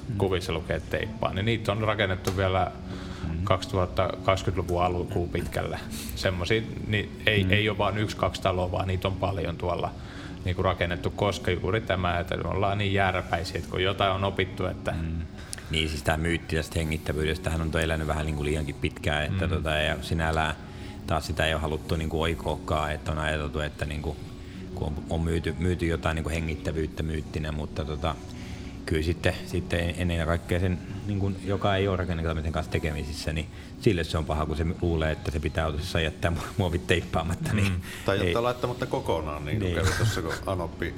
[0.10, 0.18] Mm.
[0.18, 1.34] Kuvissa lukee teippaa.
[1.34, 2.72] Niin niitä on rakennettu vielä
[3.28, 5.80] 2020-luvun alkuun pitkälle.
[6.16, 7.52] Semmoisia niin ei, mm.
[7.52, 9.92] ei ole vain yksi, kaksi taloa, vaan niitä on paljon tuolla
[10.46, 14.24] niin kuin rakennettu, koska juuri tämä, että me ollaan niin järpäisiä, että kun jotain on
[14.24, 15.22] opittu, että mm.
[15.72, 19.48] Niin, siis tämä myytti tästä hengittävyydestä hän on elänyt vähän niin kuin liiankin pitkään, että
[19.48, 19.54] mm.
[19.54, 20.56] tota, ja sinällään
[21.08, 24.18] taas sitä ei ole haluttu niin kuin oikoakaan, että on ajateltu, että niin kuin
[24.78, 28.16] kun on, on myyty, myyty jotain niin kuin hengittävyyttä myyttinä, mutta tota,
[28.86, 33.48] kyllä sitten, sitten ennen kaikkea sen, niin kuin, joka ei ole rakentamisen kanssa tekemisissä, niin
[33.82, 37.54] sille se on paha, kun se luulee, että se pitää autossa jättää muovit teippaamatta.
[37.54, 37.82] Niin mm.
[38.06, 39.86] Tai jättää laittamatta kokonaan, niin kuin niin.
[39.86, 40.94] kävi tuossa, kun Anoppi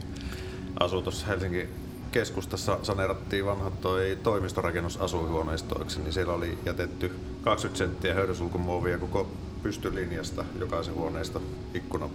[0.80, 1.70] asui tuossa Helsingin
[2.12, 7.12] keskustassa saneerattiin vanhat toi toimistorakennus asuinhuoneistoiksi, niin siellä oli jätetty
[7.42, 9.32] 20 senttiä höyrysulkumuovia koko
[9.64, 11.40] pystylinjasta jokaisen huoneesta
[11.74, 12.10] ikkunan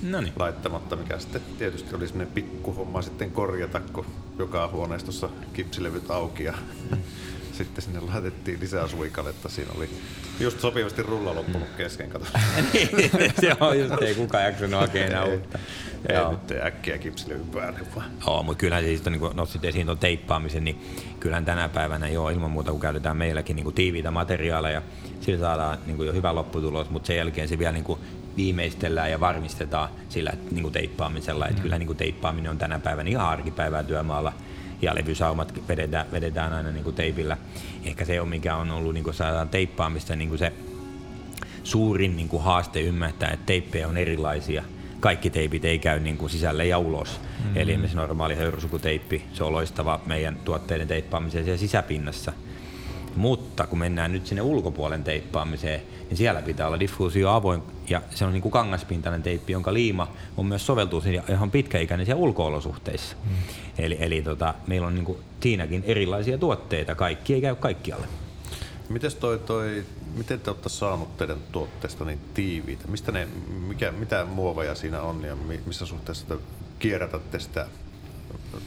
[0.00, 0.32] puitteista No niin.
[0.36, 4.06] laittamatta, mikä sitten tietysti oli semmoinen pikkuhomma sitten korjata, kun
[4.38, 6.54] joka huoneistossa kipsilevyt auki ja
[7.58, 9.48] sitten sinne laitettiin lisää suikaletta.
[9.48, 9.88] Siinä oli
[10.40, 12.24] just sopivasti rulla loppunut kesken, kato.
[12.72, 12.90] Niin,
[13.40, 15.58] se on just, ei kukaan jaksanut hakea enää Ei, uutta.
[16.08, 16.30] ei Joo.
[16.30, 18.10] nyt tee äkkiä kipsilevyn päälle vaan.
[18.26, 20.80] Joo, mutta kyllähän siis, on, niin kun nostit esiin tuon teippaamisen, niin
[21.20, 24.82] kyllähän tänä päivänä jo ilman muuta, kun käytetään meilläkin niin kuin tiiviitä materiaaleja,
[25.20, 28.00] sillä saadaan niin kuin jo hyvä lopputulos, mutta sen jälkeen se vielä niin kuin
[28.38, 31.44] viimeistellään ja varmistetaan sillä niin kuin teippaamisella.
[31.44, 31.50] Mm.
[31.50, 34.32] Että kyllä niin kuin teippaaminen on tänä päivänä ihan arkipäivää työmaalla
[34.82, 37.36] ja levysaumat vedetään, vedetään aina niin kuin teipillä.
[37.84, 40.52] Ehkä se on mikä on ollut, niin kuin saadaan teippaamista, niin kuin se
[41.64, 44.64] suurin niin kuin haaste ymmärtää, että teippejä on erilaisia.
[45.00, 47.20] Kaikki teipit ei käy niin kuin sisälle ja ulos.
[47.20, 47.56] Mm-hmm.
[47.56, 52.32] Eli esimerkiksi normaali höyrysukuteippi, se on loistava meidän tuotteiden teippaamiseen siellä sisäpinnassa.
[53.16, 58.24] Mutta kun mennään nyt sinne ulkopuolen teippaamiseen, niin siellä pitää olla diffuusio avoin ja se
[58.24, 63.16] on niin kuin kangaspintainen teippi, jonka liima on myös soveltuu ihan pitkäikäinen siellä ulkoolosuhteissa.
[63.24, 63.30] Mm.
[63.78, 68.06] Eli, eli tota, meillä on niin kuin siinäkin erilaisia tuotteita, kaikki ei käy kaikkialle.
[68.88, 69.84] Mites toi, toi,
[70.16, 72.88] miten te olette saanut teidän tuotteesta niin tiiviitä?
[72.88, 73.28] Mistä ne,
[73.68, 76.34] mikä, mitä muoveja siinä on ja mi- missä suhteessa te
[76.78, 77.66] kierrätätte sitä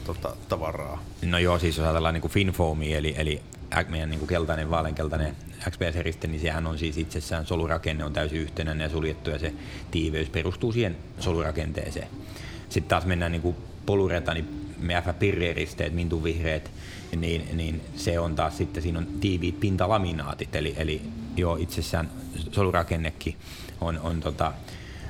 [0.04, 1.02] tota, tavaraa?
[1.22, 3.42] No joo, siis jos ajatellaan niin finfoamia, eli, eli
[3.88, 5.36] meidän niin kuin keltainen, vaaleankeltainen
[5.70, 9.52] XPS-eriste, niin sehän on siis itsessään solurakenne on täysin yhtenäinen ja suljettu ja se
[9.90, 12.08] tiiveys perustuu siihen solurakenteeseen.
[12.68, 13.56] Sitten taas mennään niin kuin
[14.34, 16.70] niin me F-pirrieristeet, mintun vihreät,
[17.16, 21.02] niin, niin, se on taas sitten, siinä on tiiviit pintalaminaatit, eli, eli
[21.36, 22.10] jo itsessään
[22.52, 23.36] solurakennekin
[23.80, 24.52] on, on tota,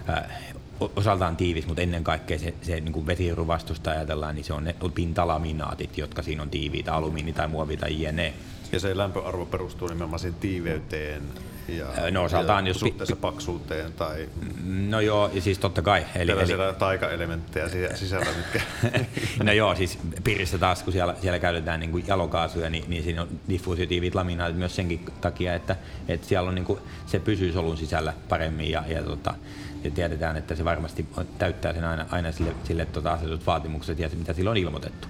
[0.09, 0.52] o-
[0.97, 4.74] osaltaan tiivis, mutta ennen kaikkea se, se niin kuin vesiruvastusta ajatellaan, niin se on ne
[4.95, 8.35] pintalaminaatit, jotka siinä on tiiviitä, alumiini tai muovi tai jne.
[8.72, 11.22] Ja se lämpöarvo perustuu nimenomaan siihen tiiveyteen
[11.68, 14.28] ja, no osaltaan, ja jos pi- suhteessa paksuuteen tai
[14.64, 16.07] No joo, ja siis totta kai.
[16.16, 18.61] Eli, eli, siellä taikaelementtejä sisällä, mitkä...
[19.45, 23.22] no joo, siis pirissä taas, kun siellä, siellä käytetään niin kuin jalokaasuja, niin, niin siinä
[23.22, 25.76] on diffuusiotiivit laminaatit myös senkin takia, että,
[26.09, 29.35] että siellä on niin kuin, se pysyy solun sisällä paremmin ja, ja, tota,
[29.85, 31.07] ja tiedetään, että se varmasti
[31.39, 35.09] täyttää sen aina, aina sille, sille tota, asetut vaatimukset ja se, mitä sillä on ilmoitettu.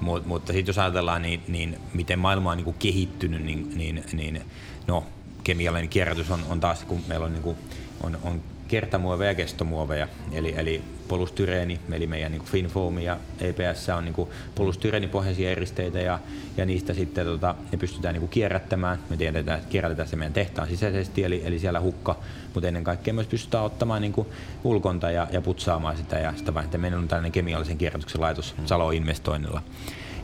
[0.00, 4.04] Mut, mutta sitten jos ajatellaan, niin, niin miten maailma on niin kuin kehittynyt, niin, niin,
[4.12, 4.42] niin
[4.86, 5.04] no,
[5.44, 7.56] kemiallinen kierrätys on, on taas, kun meillä on, niin kuin,
[8.02, 14.04] on, on kertamuoveja ja kestomuoveja, eli, eli polystyreeni, eli meidän niin finfoam ja EPS on
[14.04, 16.18] niin polystyreenipohjaisia eristeitä ja,
[16.56, 18.98] ja niistä sitten tota, ne pystytään niin kierrättämään.
[19.10, 22.18] Me tiedetään, että kierrätetään se meidän tehtaan sisäisesti, eli, eli siellä hukka,
[22.54, 24.26] mutta ennen kaikkea myös pystytään ottamaan niin
[24.64, 29.62] ulkonta ja, ja putsaamaan sitä ja sitä vain, meillä on tällainen kemiallisen kierrätyksen laitos Salo-investoinnilla.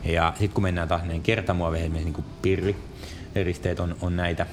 [0.03, 2.75] Ja sitten kun mennään taas näihin kertamuoveihin, esimerkiksi niin pirri,
[3.35, 4.45] eristeet on, on näitä,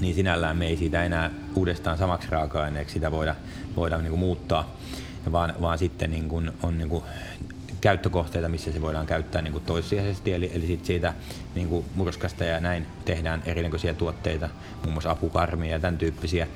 [0.00, 3.34] niin sinällään me ei siitä enää uudestaan samaksi raaka-aineeksi sitä voida,
[3.76, 4.79] voida niin kuin muuttaa,
[5.32, 7.04] vaan, vaan sitten niin kuin on niin kuin
[7.80, 11.14] käyttökohteita, missä se voidaan käyttää niin kuin toissijaisesti, eli, eli sit siitä
[11.54, 14.48] niin kuin murskasta ja näin tehdään erinäköisiä tuotteita,
[14.82, 16.46] muun muassa apukarmia ja tämän tyyppisiä.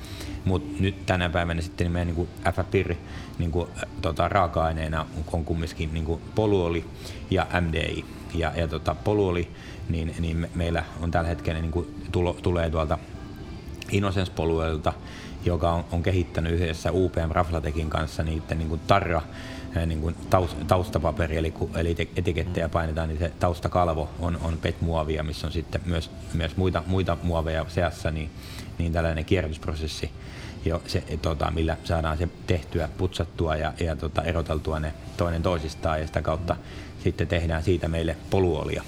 [0.45, 2.95] Mutta nyt tänä päivänä sitten meidän niin FPIR
[3.39, 3.69] niin kuin,
[4.01, 6.85] tota, raaka-aineena on, kumminkin niin kuin poluoli
[7.31, 8.05] ja MDI.
[8.33, 9.47] Ja, ja tota, poluoli,
[9.89, 12.97] niin, niin me, meillä on tällä hetkellä niin kuin tulo, tulee tuolta
[13.91, 14.93] Innocence Poluelta,
[15.45, 19.21] joka on, on kehittänyt yhdessä UPM Raflatekin kanssa niiden niin kuin tarra
[19.85, 25.23] niin kuin taus, taustapaperi, eli kun eli etikettejä painetaan, niin se taustakalvo on, on PET-muovia,
[25.23, 28.29] missä on sitten myös, myös muita, muita muoveja seassa, niin,
[28.77, 30.11] niin tällainen kierrätysprosessi,
[30.65, 35.99] jo se, tota, millä saadaan se tehtyä, putsattua ja, ja tota, eroteltua ne toinen toisistaan,
[36.01, 36.55] ja sitä kautta
[37.03, 38.83] sitten tehdään siitä meille poluolia.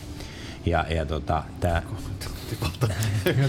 [0.66, 1.84] Ja, ja tota, tää,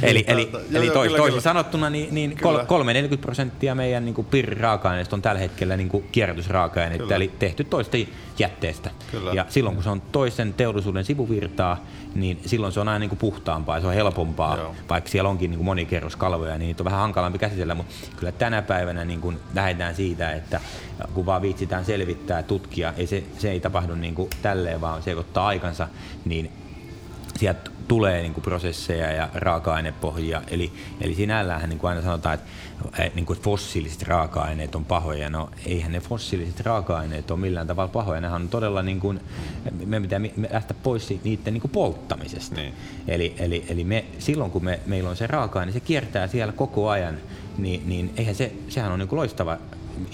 [0.02, 2.66] eli, eli, eli tois, toisin sanottuna, niin, niin Kyllä.
[3.14, 7.16] 3-40 prosenttia meidän niin pirri-raaka-aineista on tällä hetkellä niin kierrätysraaka-aineita, Kyllä.
[7.16, 8.90] eli tehty toisten jätteestä.
[9.10, 9.32] Kyllä.
[9.32, 13.18] Ja silloin kun se on toisen teollisuuden sivuvirtaa, niin silloin se on aina niin kuin
[13.18, 14.74] puhtaampaa ja se on helpompaa, Joo.
[14.88, 18.62] vaikka siellä onkin niin kuin monikerroskalvoja, niin niitä on vähän hankalampi käsitellä, mutta kyllä tänä
[18.62, 20.60] päivänä niin kuin lähdetään siitä, että
[21.14, 25.16] kun vaan viitsitään selvittää, tutkia, ei se, se ei tapahdu niin kuin tälleen, vaan se
[25.16, 25.88] ottaa aikansa,
[26.24, 26.50] niin
[27.38, 30.42] sieltä tulee niin kuin prosesseja ja raaka-ainepohjia.
[30.50, 32.48] Eli, eli sinällään niin kuin aina sanotaan, että
[32.98, 35.30] eh, niin kuin fossiiliset raaka-aineet on pahoja.
[35.30, 38.20] No eihän ne fossiiliset raaka-aineet ole millään tavalla pahoja.
[38.20, 39.20] Nehän on todella, niin kuin,
[39.86, 40.20] me pitää
[40.50, 42.54] lähteä pois niiden niin kuin polttamisesta.
[42.54, 42.74] Niin.
[43.08, 46.88] Eli, eli, eli me, silloin kun me, meillä on se raaka-aine, se kiertää siellä koko
[46.88, 47.18] ajan
[47.58, 49.58] niin, niin eihän se, sehän on niin kuin loistava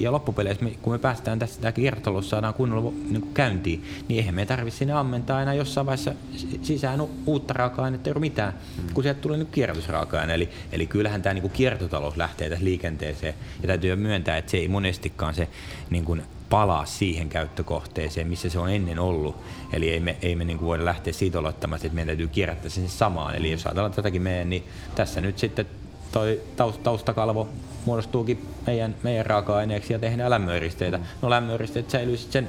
[0.00, 4.34] ja loppupeleissä, kun me päästään tässä, tämä kiertotalous saadaan kunnolla niin kuin käyntiin, niin eihän
[4.34, 6.14] me tarvitse sinne ammentaa enää jossain vaiheessa
[6.62, 8.94] sisään uutta raaka-ainetta, ei ole mitään, mm.
[8.94, 10.34] kun sieltä tulee niin kierrätysraaka-aine.
[10.34, 14.56] Eli, eli kyllähän tämä niin kuin kiertotalous lähtee tässä liikenteeseen, ja täytyy myöntää, että se
[14.56, 15.48] ei monestikaan se
[15.90, 19.36] niin kuin palaa siihen käyttökohteeseen, missä se on ennen ollut.
[19.72, 22.70] Eli ei me, ei me niin kuin voida lähteä siitä olottamaan, että meidän täytyy kierrättää
[22.70, 23.34] sen samaan.
[23.34, 24.64] Eli jos ajatellaan tätäkin meidän, niin
[24.94, 25.66] tässä nyt sitten
[26.12, 26.40] toi
[26.82, 27.48] taustakalvo
[27.84, 31.00] muodostuukin meidän, meidän raaka-aineeksi ja tehdään lämmöeristeitä.
[31.22, 32.48] No lämmöeristeet säilyy sen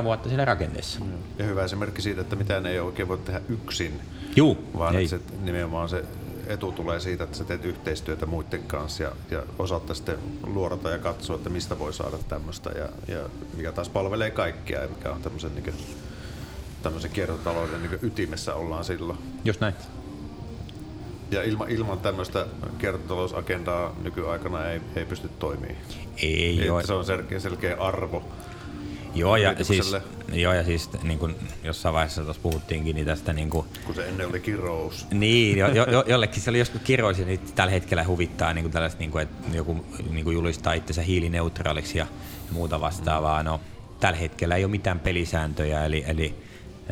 [0.00, 1.00] 50-100 vuotta siellä rakenteessa.
[1.38, 4.00] Ja hyvä esimerkki siitä, että mitään ei oikein voi tehdä yksin,
[4.36, 5.08] Juu, vaan ei.
[5.08, 6.04] se, nimenomaan se
[6.46, 10.98] etu tulee siitä, että sä teet yhteistyötä muiden kanssa ja, ja osaatte sitten luorata ja
[10.98, 13.20] katsoa, että mistä voi saada tämmöistä ja, ja
[13.56, 15.76] mikä taas palvelee kaikkia ja mikä on tämmöisen, niin kuin,
[16.82, 19.18] tämmöisen kiertotalouden niin ytimessä ollaan silloin.
[19.44, 19.74] Just näin.
[21.30, 22.46] Ja ilma, ilman tämmöistä
[22.78, 25.76] kiertotalousagendaa nykyaikana ei, ei pysty toimimaan.
[26.22, 26.82] Ei joo.
[26.82, 28.24] Se on selkeä, selkeä arvo.
[29.14, 29.96] Joo ja, siis,
[30.32, 33.32] joo, ja siis niin kuin jossain vaiheessa tuossa puhuttiinkin niin tästä...
[33.32, 35.06] Niin kuin, kun se ennen oli kirous.
[35.10, 38.72] Niin, jo, jo, jollekin se oli joskus kirous ja niin tällä hetkellä huvittaa niin kuin
[38.72, 42.06] tällaista, niin kuin, että joku niin kuin julistaa itsensä hiilineutraaliksi ja
[42.50, 43.42] muuta vastaavaa.
[43.42, 43.60] No,
[44.00, 46.34] tällä hetkellä ei ole mitään pelisääntöjä, eli, eli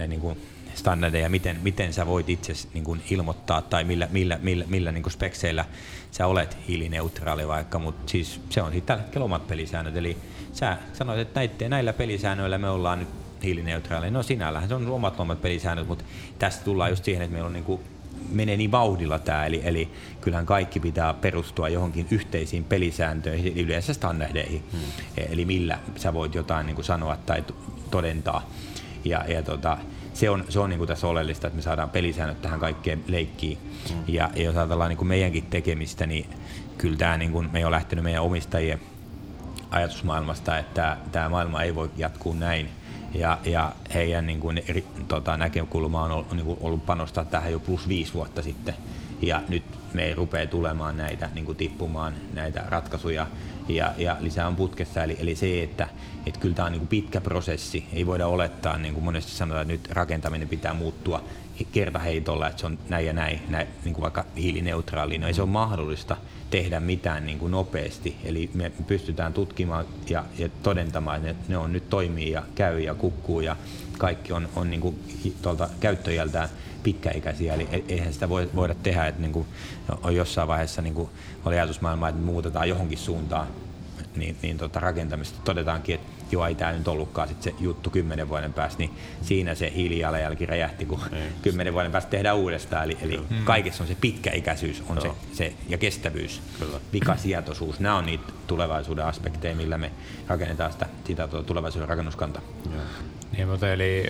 [0.06, 0.38] niin kuin,
[0.76, 5.02] standardeja, miten, miten sä voit itse niin kuin ilmoittaa tai millä, millä, millä, millä niin
[5.02, 5.64] kuin spekseillä
[6.10, 9.96] sä olet hiilineutraali vaikka, mutta siis se on sitten tällä hetkellä omat pelisäännöt.
[9.96, 10.16] Eli
[10.52, 13.08] sä sanoit, että näitä, näillä pelisäännöillä me ollaan nyt
[13.42, 14.10] hiilineutraali.
[14.10, 16.04] No sinällähän se on omat omat pelisäännöt, mutta
[16.38, 17.80] tästä tullaan just siihen, että meillä on niin kuin
[18.30, 19.88] menee niin vauhdilla tämä, eli, eli
[20.20, 24.80] kyllähän kaikki pitää perustua johonkin yhteisiin pelisääntöihin, yleensä standardeihin, hmm.
[25.16, 27.44] eli millä sä voit jotain niin kuin sanoa tai
[27.90, 28.50] todentaa.
[29.04, 29.78] Ja, ja tota,
[30.16, 33.58] se on, se on niin kuin tässä oleellista, että me saadaan pelisäännöt tähän kaikkeen leikkiin.
[33.90, 33.96] Mm.
[34.06, 36.26] Ja, ja jos ajatellaan niin kuin meidänkin tekemistä, niin
[36.78, 38.80] kyllä tämä niin kuin, me on lähtenyt meidän omistajien
[39.70, 42.68] ajatusmaailmasta, että tämä maailma ei voi jatkuu näin.
[43.14, 47.52] Ja, ja heidän niin kuin, eri, tota, näkökulma on ollut, niin kuin ollut panostaa tähän
[47.52, 48.74] jo plus viisi vuotta sitten.
[49.22, 49.62] Ja nyt
[49.94, 53.26] me ei rupea tulemaan näitä, niin kuin tippumaan näitä ratkaisuja
[53.68, 55.02] ja, ja lisää on putkessa.
[55.02, 55.88] Eli, eli se, että,
[56.26, 57.86] että kyllä tämä on niin pitkä prosessi.
[57.92, 61.24] Ei voida olettaa, niin kuin monesti sanotaan, että nyt rakentaminen pitää muuttua
[61.72, 65.18] kertaheitolla, että se on näin ja näin, näin niin kuin vaikka hiilineutraali.
[65.18, 66.16] No ei se ole mahdollista
[66.50, 68.16] tehdä mitään niin kuin nopeasti.
[68.24, 72.94] Eli me pystytään tutkimaan ja, ja todentamaan, että ne on nyt toimii ja käy ja
[72.94, 73.56] kukkuu ja
[73.98, 74.98] kaikki on, on niin kuin
[75.42, 76.48] tuolta käyttöjältään
[76.82, 79.46] pitkäikäisiä, eli e- eihän sitä voi, voida tehdä, että niin kuin
[80.02, 81.10] on jossain vaiheessa niin kuin
[81.44, 83.46] oli ajatusmaailma, että muutetaan johonkin suuntaan
[84.16, 88.28] niin, niin tota rakentamista todetaankin, että joo, ei tämä nyt ollutkaan sit se juttu kymmenen
[88.28, 88.90] vuoden päästä, niin
[89.22, 91.00] siinä se hiilijalanjälki räjähti, kun
[91.42, 92.84] kymmenen vuoden päästä tehdään uudestaan.
[92.84, 93.44] Eli, eli hmm.
[93.44, 96.80] kaikessa on se pitkäikäisyys on se, se, ja kestävyys, Kyllä.
[96.92, 97.80] vikasietoisuus.
[97.80, 99.90] Nämä on niitä tulevaisuuden aspekteja, millä me
[100.28, 102.42] rakennetaan sitä, sitä tuota tulevaisuuden rakennuskantaa.
[103.32, 104.06] Niin, mutta eli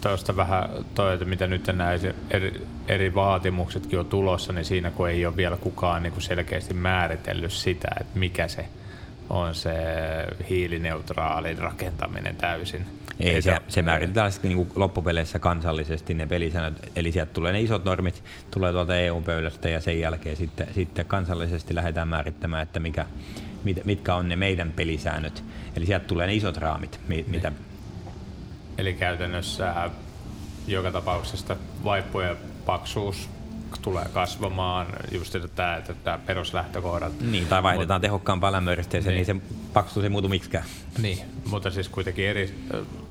[0.00, 5.08] tuosta vähän toi, että mitä nyt näissä eri, eri vaatimuksetkin on tulossa, niin siinä kun
[5.08, 8.68] ei ole vielä kukaan niin kuin selkeästi määritellyt sitä, että mikä se
[9.30, 9.74] on se
[10.50, 12.86] hiilineutraali rakentaminen täysin.
[13.20, 17.52] Ei, Ei se, se, se määritetään sitten niin loppupeleissä kansallisesti ne pelisäännöt, eli sieltä tulee
[17.52, 22.80] ne isot normit, tulee tuolta EU-pöydästä ja sen jälkeen sitten, sitten kansallisesti lähdetään määrittämään, että
[22.80, 23.06] mikä,
[23.64, 25.44] mit, mitkä on ne meidän pelisäännöt.
[25.76, 27.52] Eli sieltä tulee ne isot raamit, mitä,
[28.78, 29.90] Eli käytännössä
[30.66, 33.28] joka tapauksessa vaippojen paksuus
[33.82, 37.20] tulee kasvamaan, just tämä, että tämä peruslähtökohdat.
[37.20, 39.26] Niin, tai vaihdetaan Mut, tehokkaampaan lämmöyristeeseen, niin.
[39.26, 40.64] niin se paksuus ei muutu miksikään.
[41.02, 42.54] Niin, mutta siis kuitenkin eri,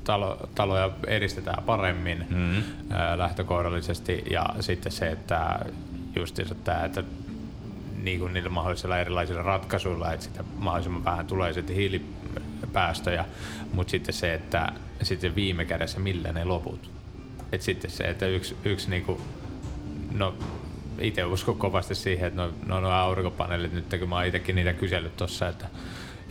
[0.04, 2.62] talo, taloja eristetään paremmin mm-hmm.
[3.16, 5.58] lähtökohdallisesti ja sitten se, että
[6.16, 7.04] just tämä, että
[8.02, 13.24] niin kuin niillä mahdollisilla erilaisilla ratkaisuilla, että sitä mahdollisimman vähän tulee sitten hiilipäästöjä,
[13.72, 16.90] mutta sitten se, että sitten viime kädessä millä ne loput.
[17.52, 19.20] Et sitten se, että yksi, yksi niinku,
[20.12, 20.34] no
[21.00, 24.72] itse uskon kovasti siihen, että no, no, no aurinkopaneelit, nyt kun mä oon itsekin niitä
[24.72, 25.66] kysellyt tuossa, että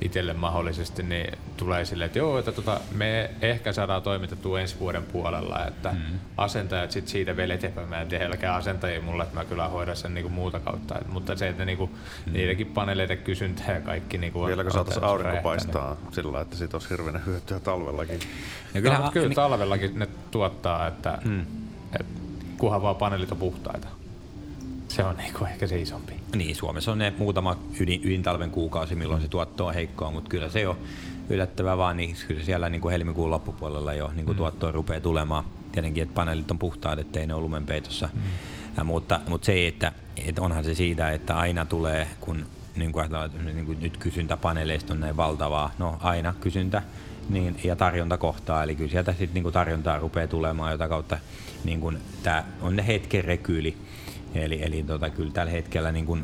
[0.01, 5.03] itselle mahdollisesti, niin tulee silleen, että joo, että tota, me ehkä saadaan toimitettua ensi vuoden
[5.03, 6.19] puolella, että mm.
[6.37, 7.89] asentajat sit siitä vielä eteenpäin.
[7.89, 10.99] Mä en tiedä asentajia mulle, että mä kyllä hoidan sen niinku muuta kautta.
[10.99, 11.87] Et, mutta se, että niinku,
[12.25, 12.33] mm.
[12.33, 16.13] niidenkin paneeleiden kysyntää ja kaikki niinku Vieläkö saataisiin aurinko paistaa niin.
[16.13, 18.19] sillä että siitä olisi hirveän hyötyä talvellakin?
[18.73, 21.45] Ja kyllä, no, kyllä talvellakin ne tuottaa, että mm.
[21.99, 22.05] et,
[22.57, 23.87] kunhan vaan paneelit on puhtaita.
[24.87, 26.13] Se on niinku ehkä se isompi.
[26.35, 30.49] Niin, Suomessa on ne muutama ydin, ydintalven kuukausi, milloin se tuotto on heikkoa, mutta kyllä
[30.49, 30.77] se on
[31.29, 34.37] yllättävää vaan, niin kyllä siellä niin kuin helmikuun loppupuolella jo niin kuin mm.
[34.37, 35.43] tuottoa rupeaa tulemaan.
[35.71, 38.09] Tietenkin, että paneelit on puhtaat, ettei ne ole lumenpeitossa.
[38.13, 38.21] Mm.
[38.77, 39.91] Ja, mutta, mutta se, että,
[40.27, 42.45] että onhan se siitä, että aina tulee, kun
[42.75, 43.05] niin kuin
[43.53, 46.81] niin kuin nyt kysyntä paneeleista on näin valtavaa, no aina kysyntä
[47.29, 51.17] niin, ja tarjonta kohtaa, eli kyllä sieltä sitten niin tarjontaa rupeaa tulemaan, jota kautta
[51.67, 53.77] niin kuin, tämä on ne hetken rekyyli,
[54.35, 56.23] eli, eli tota, kyllä tällä hetkellä niin kuin,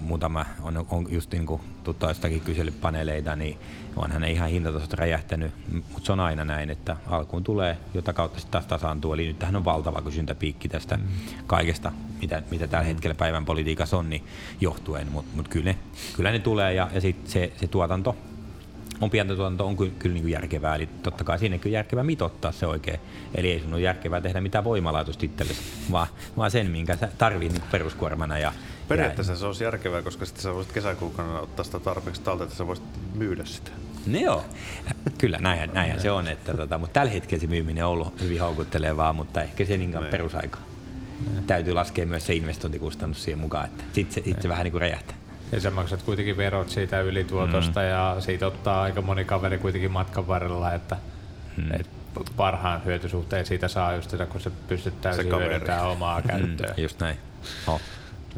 [0.00, 3.58] muutama on, on just niin kuin tuttaistakin kyselypaneeleita, niin
[3.96, 8.40] onhan ne ihan hintatasot räjähtänyt, mutta se on aina näin, että alkuun tulee, jota kautta
[8.40, 9.12] sitten taas tasaantuu.
[9.12, 11.02] Eli nyt tähän on valtava kysyntäpiikki tästä mm.
[11.46, 14.24] kaikesta, mitä, mitä tällä hetkellä päivän politiikassa on, niin
[14.60, 15.78] johtuen, mutta mut kyllä, ne,
[16.16, 18.16] kyllä ne tulee ja, ja sitten se, se tuotanto
[19.00, 22.04] on pientä tuotanto on kyllä, kyllä niin kuin järkevää, eli totta kai siinä on järkevää
[22.04, 23.00] mitottaa se oikein.
[23.34, 27.52] Eli ei sun ole järkevää tehdä mitään voimalaitosta itsellesi, vaan, vaan sen, minkä sä tarvit
[27.52, 28.38] niin peruskuormana.
[28.38, 28.52] Ja,
[28.88, 32.58] Periaatteessa ja, se olisi järkevää, koska sitten sä voisit kesäkuukana ottaa sitä tarpeeksi talteen, että
[32.58, 32.84] sä voisit
[33.14, 33.70] myydä sitä.
[34.06, 34.44] No joo,
[35.18, 38.40] kyllä näinhän, näinhän se on, että tota, mutta tällä hetkellä se myyminen on ollut hyvin
[38.40, 40.58] houkuttelevaa, mutta ehkä se niin perusaika.
[41.46, 44.80] Täytyy laskea myös se investointikustannus siihen mukaan, että sitten se, sit se vähän niin kuin
[44.80, 45.16] räjähtää.
[45.52, 47.86] Ja sä maksat kuitenkin verot siitä ylituotosta mm.
[47.86, 50.96] ja siitä ottaa aika moni kaveri kuitenkin matkan varrella, että
[51.56, 51.72] mm.
[51.80, 51.86] et
[52.36, 56.74] parhaan hyötysuhteen siitä saa just sitä, kun se pystyt täysin hyödyntämään omaa käyttöön.
[56.76, 57.16] Mm, just näin.
[57.66, 57.80] Oh.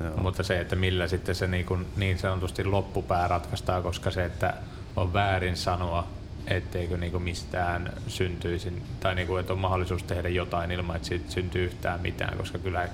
[0.01, 0.17] Joo.
[0.17, 4.55] Mutta se, että millä sitten se niin, kuin, niin sanotusti loppupää ratkaistaan, koska se, että
[4.97, 6.07] on väärin sanoa,
[6.47, 11.09] etteikö niin kuin mistään syntyisi, tai niin kuin, että on mahdollisuus tehdä jotain ilman, että
[11.09, 12.89] siitä syntyy yhtään mitään, koska kyllä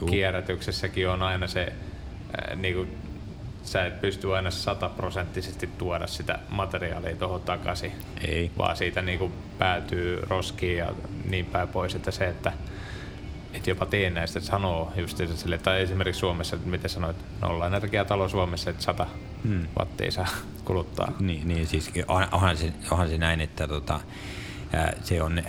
[0.00, 0.08] Juu.
[0.08, 1.72] kierrätyksessäkin on aina se
[2.56, 2.96] niin kuin
[3.64, 7.92] sä et pysty aina sataprosenttisesti tuoda sitä materiaalia tuohon takaisin.
[8.28, 8.50] Ei.
[8.58, 10.92] Vaan siitä niin kuin päätyy roskiin ja
[11.30, 12.52] niin päin pois, että se, että
[13.54, 18.70] että jopa näistä sanoo just sille, tai esimerkiksi Suomessa, että miten sanoit, nolla energiatalo Suomessa,
[18.70, 19.06] että 100
[19.44, 19.66] hmm.
[19.78, 20.26] wattia saa
[20.64, 21.12] kuluttaa.
[21.20, 21.92] Niin, niin siis
[22.32, 24.00] onhan se, onhan se näin, että tota,
[25.02, 25.42] se on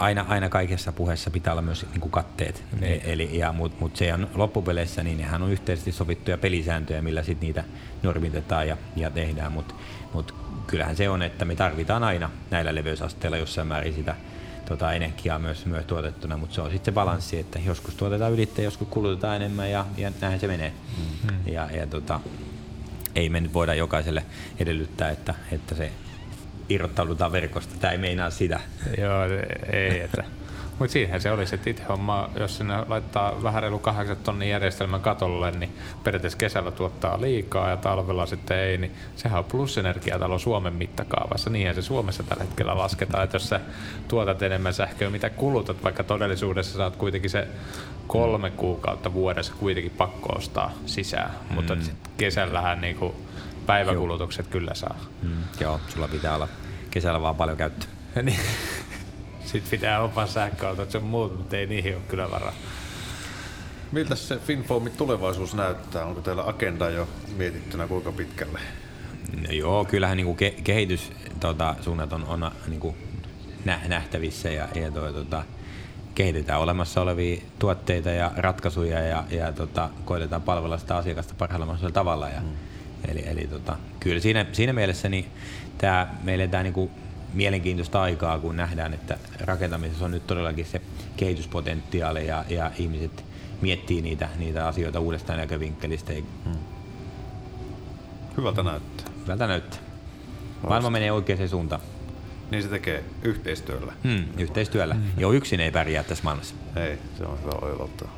[0.00, 2.64] aina, aina kaikessa puheessa pitää olla myös niin kuin katteet.
[2.80, 3.00] Niin.
[3.04, 7.40] Eli, ja, Mutta mut se on loppupeleissä, niin nehän on yhteisesti sovittuja pelisääntöjä, millä sit
[7.40, 7.64] niitä
[8.02, 9.52] normitetaan ja, ja tehdään.
[9.52, 9.74] Mutta
[10.14, 10.34] mut
[10.66, 14.14] kyllähän se on, että me tarvitaan aina näillä leveysasteilla jossain määrin sitä
[14.68, 18.64] tota, energiaa myös, myös tuotettuna, mutta se on sitten se balanssi, että joskus tuotetaan ylitteen,
[18.64, 20.72] joskus kulutetaan enemmän ja, ja näin se menee.
[20.98, 21.52] Mm-hmm.
[21.52, 22.20] Ja, ja tota,
[23.14, 24.24] ei me nyt voida jokaiselle
[24.58, 25.92] edellyttää, että, että se
[26.70, 27.74] irrottaudutaan verkosta.
[27.80, 28.60] Tämä ei meinaa sitä.
[28.98, 29.24] Joo,
[29.72, 30.00] ei.
[30.00, 30.24] Että.
[30.80, 35.00] Mutta siinähän se olisi, että itse homma, jos sinne laittaa vähän reilu 8 tonnin järjestelmän
[35.00, 40.72] katolle, niin periaatteessa kesällä tuottaa liikaa ja talvella sitten ei, niin sehän on plusenergiatalo Suomen
[40.72, 41.50] mittakaavassa.
[41.50, 43.60] Niinhän se Suomessa tällä hetkellä lasketaan, että jos sä
[44.08, 47.48] tuotat enemmän sähköä, mitä kulutat, vaikka todellisuudessa saat kuitenkin se
[48.06, 51.54] kolme kuukautta vuodessa kuitenkin pakko ostaa sisään, mm.
[51.54, 51.76] mutta
[52.18, 53.14] kesällähän niinku
[53.66, 54.52] päiväkulutukset Joo.
[54.52, 54.96] kyllä saa.
[55.22, 55.30] Mm.
[55.60, 56.48] Joo, sulla pitää olla
[56.90, 57.88] kesällä vaan paljon käyttöä.
[58.22, 58.40] niin.
[59.44, 62.52] Sitten pitää opaa sähköautot on muut, mutta ei niihin ole kyllä varaa.
[63.92, 66.04] Miltä se Finfoamin tulevaisuus näyttää?
[66.04, 68.60] Onko teillä agenda jo mietittynä kuinka pitkälle?
[69.36, 71.40] No joo, kyllähän niin kuin ke- kehityssuunnat
[72.10, 72.96] tota, on, on niin kuin
[73.88, 75.42] nähtävissä ja, ja toi, tota,
[76.14, 81.94] kehitetään olemassa olevia tuotteita ja ratkaisuja ja, ja tota, koitetaan palvella sitä asiakasta parhaalla mahdollisella
[81.94, 82.28] tavalla.
[82.28, 82.48] Ja, mm.
[83.08, 85.26] Eli, eli tota, kyllä siinä, siinä mielessä niin
[85.80, 86.90] tämä, me eletään niin kuin
[87.34, 90.80] mielenkiintoista aikaa, kun nähdään, että rakentamisessa on nyt todellakin se
[91.16, 93.24] kehityspotentiaali ja, ja ihmiset
[93.60, 96.12] miettii niitä, niitä asioita uudestaan näkövinkkelistä.
[96.44, 96.54] Hmm.
[98.36, 99.06] Hyvältä näyttää.
[99.22, 99.80] Hyvältä näyttää.
[100.68, 101.80] Maailma menee oikeaan suuntaan.
[102.50, 103.92] Niin se tekee yhteistyöllä.
[104.04, 104.94] Hmm, yhteistyöllä.
[104.94, 105.10] Hmm.
[105.18, 106.54] Jo yksin ei pärjää tässä maailmassa.
[106.76, 108.16] Ei, se on hyvä oivaltaa.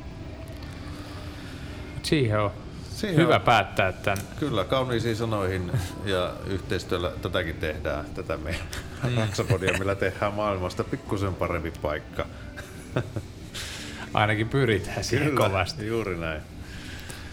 [2.02, 2.50] Siihen on
[2.94, 3.40] Siihen hyvä on.
[3.40, 4.18] päättää tämän.
[4.40, 5.72] Kyllä, kauniisiin sanoihin
[6.04, 8.66] ja yhteistyöllä tätäkin tehdään, tätä meidän
[9.02, 9.16] mm.
[9.16, 12.26] Raksapodia, millä tehdään maailmasta pikkusen parempi paikka.
[14.14, 15.86] Ainakin pyritään siihen Kyllä, kovasti.
[15.86, 16.42] juuri näin.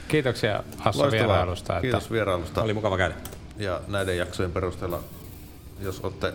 [0.07, 1.81] Kiitoksia Hassa vierailusta.
[1.81, 2.61] Kiitos että vierailusta.
[2.63, 3.15] Oli mukava käydä.
[3.57, 5.03] Ja näiden jaksojen perusteella,
[5.79, 6.33] jos olette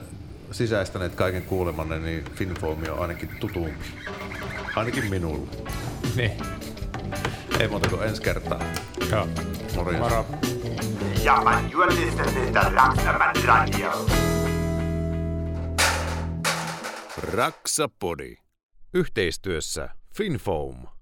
[0.53, 3.73] sisäistäneet kaiken kuulemanne, niin Finfoami on ainakin tutumpi.
[4.77, 5.51] Ainakin minulle.
[6.17, 6.33] Niin.
[7.61, 8.61] Ei muuta kuin ensi kertaa.
[9.15, 9.29] Joo.
[9.77, 9.99] Morjens.
[9.99, 10.27] Moro.
[11.25, 14.07] Ja man you're listening to Raksaman Radio.
[17.33, 18.37] Raksapodi.
[18.95, 20.94] Yhteistyössä FinFoam.